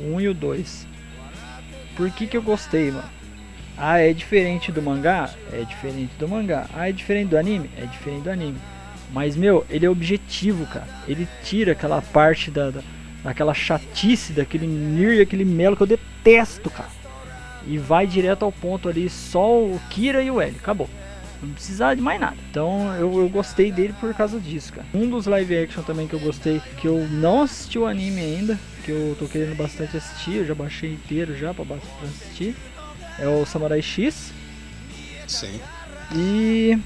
O 0.00 0.14
1 0.14 0.20
e 0.22 0.28
o 0.28 0.34
2. 0.34 0.86
Por 1.94 2.10
que, 2.10 2.26
que 2.26 2.36
eu 2.36 2.42
gostei, 2.42 2.90
mano? 2.90 3.08
Ah, 3.76 3.98
é 3.98 4.14
diferente 4.14 4.72
do 4.72 4.80
mangá? 4.80 5.28
É 5.52 5.62
diferente 5.62 6.12
do 6.18 6.26
mangá. 6.26 6.66
Ah, 6.72 6.88
é 6.88 6.92
diferente 6.92 7.28
do 7.28 7.36
anime? 7.36 7.70
É 7.76 7.84
diferente 7.84 8.22
do 8.22 8.30
anime. 8.30 8.58
Mas, 9.12 9.36
meu, 9.36 9.66
ele 9.68 9.84
é 9.84 9.90
objetivo, 9.90 10.66
cara. 10.66 10.88
Ele 11.06 11.28
tira 11.44 11.72
aquela 11.72 12.00
parte 12.00 12.50
da, 12.50 12.70
da- 12.70 12.82
daquela 13.22 13.52
chatice, 13.52 14.32
daquele 14.32 14.66
nir 14.66 15.20
aquele 15.20 15.44
melo 15.44 15.76
que 15.76 15.82
eu 15.82 15.86
detesto, 15.86 16.70
cara. 16.70 16.88
E 17.66 17.78
vai 17.78 18.06
direto 18.06 18.44
ao 18.44 18.52
ponto 18.52 18.88
ali, 18.88 19.10
só 19.10 19.58
o 19.58 19.80
Kira 19.90 20.22
e 20.22 20.30
o 20.30 20.40
L. 20.40 20.56
Acabou. 20.56 20.88
Não 21.42 21.50
precisa 21.50 21.94
de 21.94 22.00
mais 22.00 22.20
nada. 22.20 22.36
Então 22.50 22.94
eu, 22.94 23.18
eu 23.18 23.28
gostei 23.28 23.70
dele 23.70 23.94
por 24.00 24.12
causa 24.14 24.40
disso, 24.40 24.72
cara. 24.72 24.86
Um 24.94 25.08
dos 25.08 25.26
live 25.26 25.56
action 25.56 25.82
também 25.82 26.08
que 26.08 26.14
eu 26.14 26.20
gostei, 26.20 26.60
que 26.78 26.86
eu 26.86 27.06
não 27.08 27.42
assisti 27.42 27.78
o 27.78 27.86
anime 27.86 28.20
ainda, 28.20 28.58
que 28.84 28.90
eu 28.90 29.16
tô 29.18 29.26
querendo 29.26 29.56
bastante 29.56 29.96
assistir, 29.96 30.36
eu 30.36 30.46
já 30.46 30.54
baixei 30.54 30.92
inteiro 30.92 31.36
já 31.36 31.52
pra, 31.52 31.64
pra 31.64 31.76
assistir, 31.76 32.56
é 33.18 33.28
o 33.28 33.44
Samurai 33.44 33.82
X. 33.82 34.32
Sim. 35.26 35.60
E. 36.14 36.78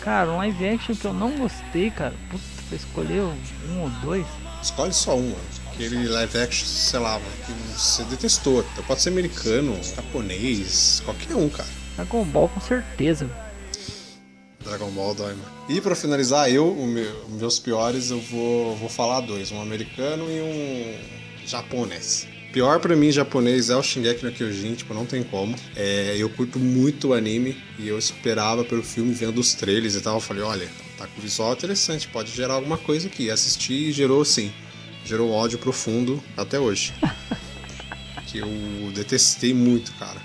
Cara, 0.00 0.30
um 0.30 0.38
live 0.38 0.68
action 0.68 0.94
que 0.94 1.04
eu 1.04 1.12
não 1.12 1.32
gostei, 1.32 1.90
cara. 1.90 2.14
Puta, 2.30 2.42
pra 2.68 2.76
escolher 2.76 3.20
um 3.20 3.82
ou 3.82 3.90
dois. 4.02 4.26
Escolhe 4.62 4.92
só 4.92 5.16
um, 5.16 5.22
mano. 5.30 5.59
Aquele 5.86 6.08
live 6.08 6.38
action, 6.38 6.66
sei 6.66 7.00
lá, 7.00 7.12
mano, 7.18 7.32
que 7.46 7.52
você 7.78 8.04
detestou. 8.04 8.64
Então 8.72 8.84
pode 8.84 9.00
ser 9.00 9.08
americano, 9.08 9.78
japonês, 9.82 11.00
qualquer 11.04 11.34
um, 11.34 11.48
cara. 11.48 11.68
Dragon 11.96 12.24
Ball 12.24 12.48
com 12.48 12.60
certeza. 12.60 13.30
Dragon 14.62 14.90
Ball 14.90 15.14
dói, 15.14 15.32
mano. 15.34 15.44
E 15.68 15.80
pra 15.80 15.94
finalizar, 15.96 16.50
eu, 16.50 16.74
meu- 16.74 17.24
os 17.28 17.40
meus 17.40 17.58
piores, 17.58 18.10
eu 18.10 18.20
vou, 18.20 18.76
vou 18.76 18.88
falar 18.88 19.20
dois: 19.20 19.50
um 19.52 19.60
americano 19.60 20.24
e 20.30 20.40
um 20.40 21.46
japonês. 21.46 22.26
Pior 22.52 22.80
pra 22.80 22.96
mim 22.96 23.12
japonês 23.12 23.70
é 23.70 23.76
o 23.76 23.82
Shingeki 23.82 24.24
no 24.24 24.32
Kyojin, 24.32 24.74
tipo, 24.74 24.92
não 24.92 25.06
tem 25.06 25.22
como. 25.22 25.54
É, 25.76 26.16
eu 26.18 26.28
curto 26.28 26.58
muito 26.58 27.08
o 27.08 27.14
anime 27.14 27.56
e 27.78 27.86
eu 27.88 27.96
esperava 27.98 28.64
pelo 28.64 28.82
filme 28.82 29.14
vendo 29.14 29.38
os 29.38 29.54
trailers 29.54 29.94
e 29.94 30.00
tal. 30.00 30.16
Eu 30.16 30.20
falei, 30.20 30.42
olha, 30.42 30.68
tá 30.98 31.06
com 31.06 31.20
visual 31.22 31.52
interessante, 31.52 32.08
pode 32.08 32.32
gerar 32.32 32.54
alguma 32.54 32.76
coisa 32.76 33.06
aqui. 33.06 33.30
Assisti 33.30 33.72
e 33.90 33.92
gerou 33.92 34.24
sim. 34.24 34.52
Gerou 35.04 35.30
ódio 35.30 35.58
profundo 35.58 36.22
até 36.36 36.58
hoje. 36.58 36.92
que 38.26 38.38
eu 38.38 38.48
detestei 38.94 39.52
muito, 39.52 39.92
cara. 39.94 40.20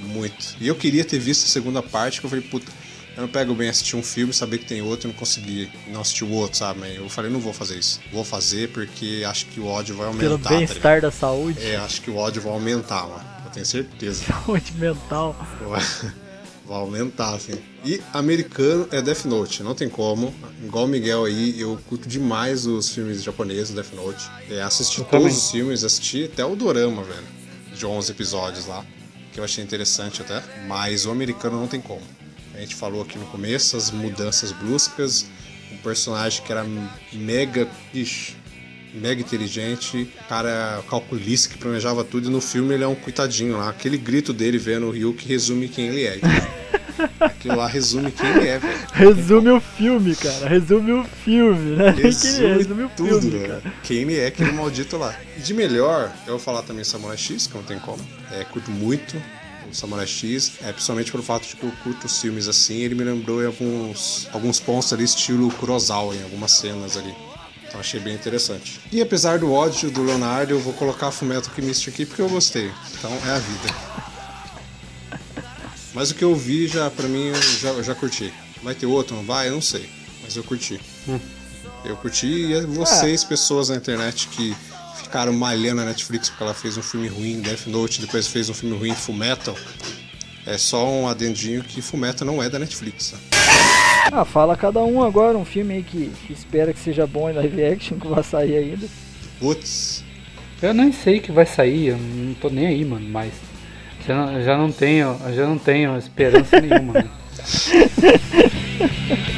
Muito. 0.00 0.56
E 0.60 0.68
eu 0.68 0.74
queria 0.74 1.04
ter 1.04 1.18
visto 1.18 1.44
a 1.44 1.48
segunda 1.48 1.82
parte, 1.82 2.20
que 2.20 2.26
eu 2.26 2.30
falei, 2.30 2.44
puta, 2.44 2.70
eu 3.16 3.22
não 3.22 3.28
pego 3.28 3.54
bem 3.54 3.68
assistir 3.68 3.96
um 3.96 4.02
filme, 4.02 4.32
saber 4.32 4.58
que 4.58 4.66
tem 4.66 4.82
outro 4.82 5.08
e 5.08 5.12
não 5.12 5.18
conseguir 5.18 5.70
não 5.88 6.00
assistir 6.00 6.24
o 6.24 6.30
outro, 6.30 6.58
sabe? 6.58 6.96
Eu 6.96 7.08
falei, 7.08 7.30
não 7.30 7.38
vou 7.40 7.52
fazer 7.52 7.78
isso. 7.78 8.00
Vou 8.12 8.24
fazer 8.24 8.70
porque 8.70 9.22
acho 9.26 9.46
que 9.46 9.60
o 9.60 9.66
ódio 9.66 9.96
vai 9.96 10.06
aumentar. 10.06 10.24
Pelo 10.24 10.38
tá 10.38 10.50
bem-estar 10.50 11.00
da 11.00 11.10
saúde, 11.10 11.64
É, 11.64 11.76
acho 11.76 12.02
que 12.02 12.10
o 12.10 12.16
ódio 12.16 12.42
vai 12.42 12.52
aumentar, 12.52 13.06
mano. 13.06 13.24
Eu 13.44 13.50
tenho 13.50 13.66
certeza. 13.66 14.24
saúde 14.44 14.72
mental. 14.74 15.36
Vai 16.66 16.78
aumentar, 16.78 17.34
assim. 17.34 17.52
E 17.84 18.00
americano 18.12 18.88
é 18.90 19.02
Death 19.02 19.26
Note, 19.26 19.62
não 19.62 19.74
tem 19.74 19.88
como. 19.88 20.34
Igual 20.64 20.86
o 20.86 20.88
Miguel 20.88 21.24
aí, 21.24 21.60
eu 21.60 21.78
curto 21.88 22.08
demais 22.08 22.64
os 22.66 22.88
filmes 22.88 23.22
japoneses 23.22 23.74
Death 23.74 23.92
Note. 23.94 24.24
É, 24.50 24.62
assisti 24.62 25.00
Eu 25.00 25.04
todos 25.04 25.24
também. 25.26 25.36
os 25.38 25.50
filmes, 25.50 25.84
assisti 25.84 26.24
até 26.24 26.44
o 26.44 26.56
Dorama, 26.56 27.02
velho. 27.02 27.26
De 27.76 27.84
11 27.84 28.10
episódios 28.12 28.66
lá, 28.66 28.84
que 29.32 29.40
eu 29.40 29.44
achei 29.44 29.62
interessante 29.62 30.22
até. 30.22 30.42
Mas 30.66 31.04
o 31.04 31.10
americano 31.10 31.58
não 31.60 31.66
tem 31.68 31.80
como. 31.80 32.00
A 32.54 32.60
gente 32.60 32.74
falou 32.74 33.02
aqui 33.02 33.18
no 33.18 33.26
começo, 33.26 33.76
as 33.76 33.90
mudanças 33.90 34.52
bruscas, 34.52 35.26
um 35.72 35.76
personagem 35.78 36.42
que 36.44 36.50
era 36.52 36.64
mega. 37.12 37.68
Ixi, 37.92 38.36
mega 38.94 39.20
inteligente, 39.20 40.08
cara 40.28 40.82
calculista 40.88 41.48
que 41.52 41.58
planejava 41.58 42.04
tudo 42.04 42.28
e 42.28 42.32
no 42.32 42.40
filme 42.40 42.74
ele 42.74 42.84
é 42.84 42.88
um 42.88 42.94
coitadinho 42.94 43.56
lá. 43.56 43.68
Aquele 43.68 43.98
grito 43.98 44.32
dele 44.32 44.58
vendo 44.58 44.86
o 44.86 44.90
Ryu 44.90 45.12
que 45.14 45.28
resume 45.28 45.68
quem 45.68 45.88
ele 45.88 46.04
é. 46.04 46.18
Aquilo 47.20 47.56
lá 47.56 47.66
resume 47.66 48.10
quem 48.12 48.28
ele 48.30 48.48
é, 48.48 48.58
velho. 48.58 48.78
Resume 48.92 49.50
o 49.50 49.60
filme, 49.60 50.14
cara. 50.14 50.48
Resume 50.48 50.92
o 50.92 51.04
filme, 51.04 51.76
né? 51.76 51.90
Resume, 51.90 52.54
Resume 52.54 52.84
o 52.84 52.88
tudo, 52.90 53.20
filme, 53.20 53.30
velho. 53.30 53.48
cara. 53.48 53.74
Quem 53.82 53.96
ele 53.98 54.18
é, 54.18 54.26
aquele 54.26 54.52
maldito 54.52 54.96
lá. 54.96 55.14
E 55.36 55.40
de 55.40 55.52
melhor, 55.52 56.12
eu 56.26 56.34
vou 56.34 56.38
falar 56.38 56.62
também 56.62 56.84
Samurai 56.84 57.16
X, 57.16 57.46
que 57.46 57.54
não 57.54 57.64
tem 57.64 57.78
como. 57.78 57.98
É, 58.32 58.44
curto 58.44 58.70
muito 58.70 59.20
o 59.70 59.74
Samurai 59.74 60.06
X, 60.06 60.52
é, 60.62 60.72
principalmente 60.72 61.10
pelo 61.10 61.22
fato 61.22 61.46
de 61.48 61.56
que 61.56 61.64
eu 61.64 61.72
curto 61.82 62.06
os 62.06 62.20
filmes 62.20 62.46
assim, 62.48 62.82
ele 62.82 62.94
me 62.94 63.02
lembrou 63.02 63.42
em 63.42 63.46
alguns, 63.46 64.28
alguns 64.32 64.60
pontos 64.60 64.92
ali, 64.92 65.04
estilo 65.04 65.50
Kurosawa, 65.52 66.14
em 66.14 66.22
algumas 66.22 66.52
cenas 66.52 66.96
ali. 66.96 67.14
Então 67.74 67.80
achei 67.80 67.98
bem 67.98 68.14
interessante. 68.14 68.80
E 68.92 69.02
apesar 69.02 69.40
do 69.40 69.52
ódio 69.52 69.90
do 69.90 70.00
Leonardo, 70.04 70.54
eu 70.54 70.60
vou 70.60 70.72
colocar 70.74 71.10
Fumeto 71.10 71.48
Alchemist 71.48 71.88
aqui 71.88 72.06
porque 72.06 72.22
eu 72.22 72.28
gostei. 72.28 72.70
Então 72.96 73.10
é 73.26 73.30
a 73.30 73.38
vida. 73.40 73.74
Mas 75.92 76.12
o 76.12 76.14
que 76.14 76.22
eu 76.22 76.36
vi 76.36 76.68
já, 76.68 76.88
pra 76.88 77.08
mim, 77.08 77.26
eu 77.26 77.42
já, 77.42 77.70
eu 77.70 77.82
já 77.82 77.92
curti. 77.92 78.32
Vai 78.62 78.76
ter 78.76 78.86
outro, 78.86 79.16
não 79.16 79.24
vai? 79.24 79.48
Eu 79.48 79.54
não 79.54 79.60
sei. 79.60 79.90
Mas 80.22 80.36
eu 80.36 80.44
curti. 80.44 80.80
Eu 81.84 81.96
curti 81.96 82.28
e 82.28 82.60
vocês, 82.60 83.24
pessoas 83.24 83.70
na 83.70 83.74
internet 83.74 84.28
que 84.28 84.54
ficaram 84.96 85.32
malhando 85.32 85.80
a 85.80 85.84
Netflix 85.84 86.28
porque 86.28 86.44
ela 86.44 86.54
fez 86.54 86.76
um 86.76 86.82
filme 86.82 87.08
ruim, 87.08 87.40
Death 87.40 87.66
Note, 87.66 88.00
depois 88.00 88.28
fez 88.28 88.48
um 88.48 88.54
filme 88.54 88.78
ruim, 88.78 88.94
Fullmetal. 88.94 89.58
É 90.46 90.56
só 90.56 90.88
um 90.88 91.08
adendinho 91.08 91.64
que 91.64 91.82
Fullmetal 91.82 92.24
não 92.24 92.40
é 92.40 92.48
da 92.48 92.60
Netflix. 92.60 93.10
tá? 93.10 93.33
Ah, 94.12 94.24
fala 94.24 94.56
cada 94.56 94.80
um 94.82 95.02
agora, 95.02 95.36
um 95.36 95.44
filme 95.44 95.74
aí 95.74 95.82
que, 95.82 96.10
que 96.26 96.32
espera 96.32 96.72
que 96.72 96.78
seja 96.78 97.06
bom 97.06 97.28
em 97.28 97.32
live 97.32 97.64
action, 97.64 97.98
que 97.98 98.06
vai 98.06 98.22
sair 98.22 98.56
ainda. 98.56 98.86
Putz, 99.40 100.04
Eu 100.62 100.72
nem 100.72 100.92
sei 100.92 101.18
que 101.20 101.32
vai 101.32 101.44
sair, 101.46 101.88
eu 101.88 101.98
não 101.98 102.34
tô 102.34 102.48
nem 102.48 102.66
aí, 102.66 102.84
mano, 102.84 103.06
mas 103.08 103.32
já 104.06 104.14
não, 104.14 104.42
já 104.42 104.56
não 104.56 104.70
tenho, 104.70 105.16
já 105.34 105.46
não 105.46 105.58
tenho 105.58 105.96
esperança 105.98 106.60
nenhuma, 106.60 106.92
né? 106.94 107.08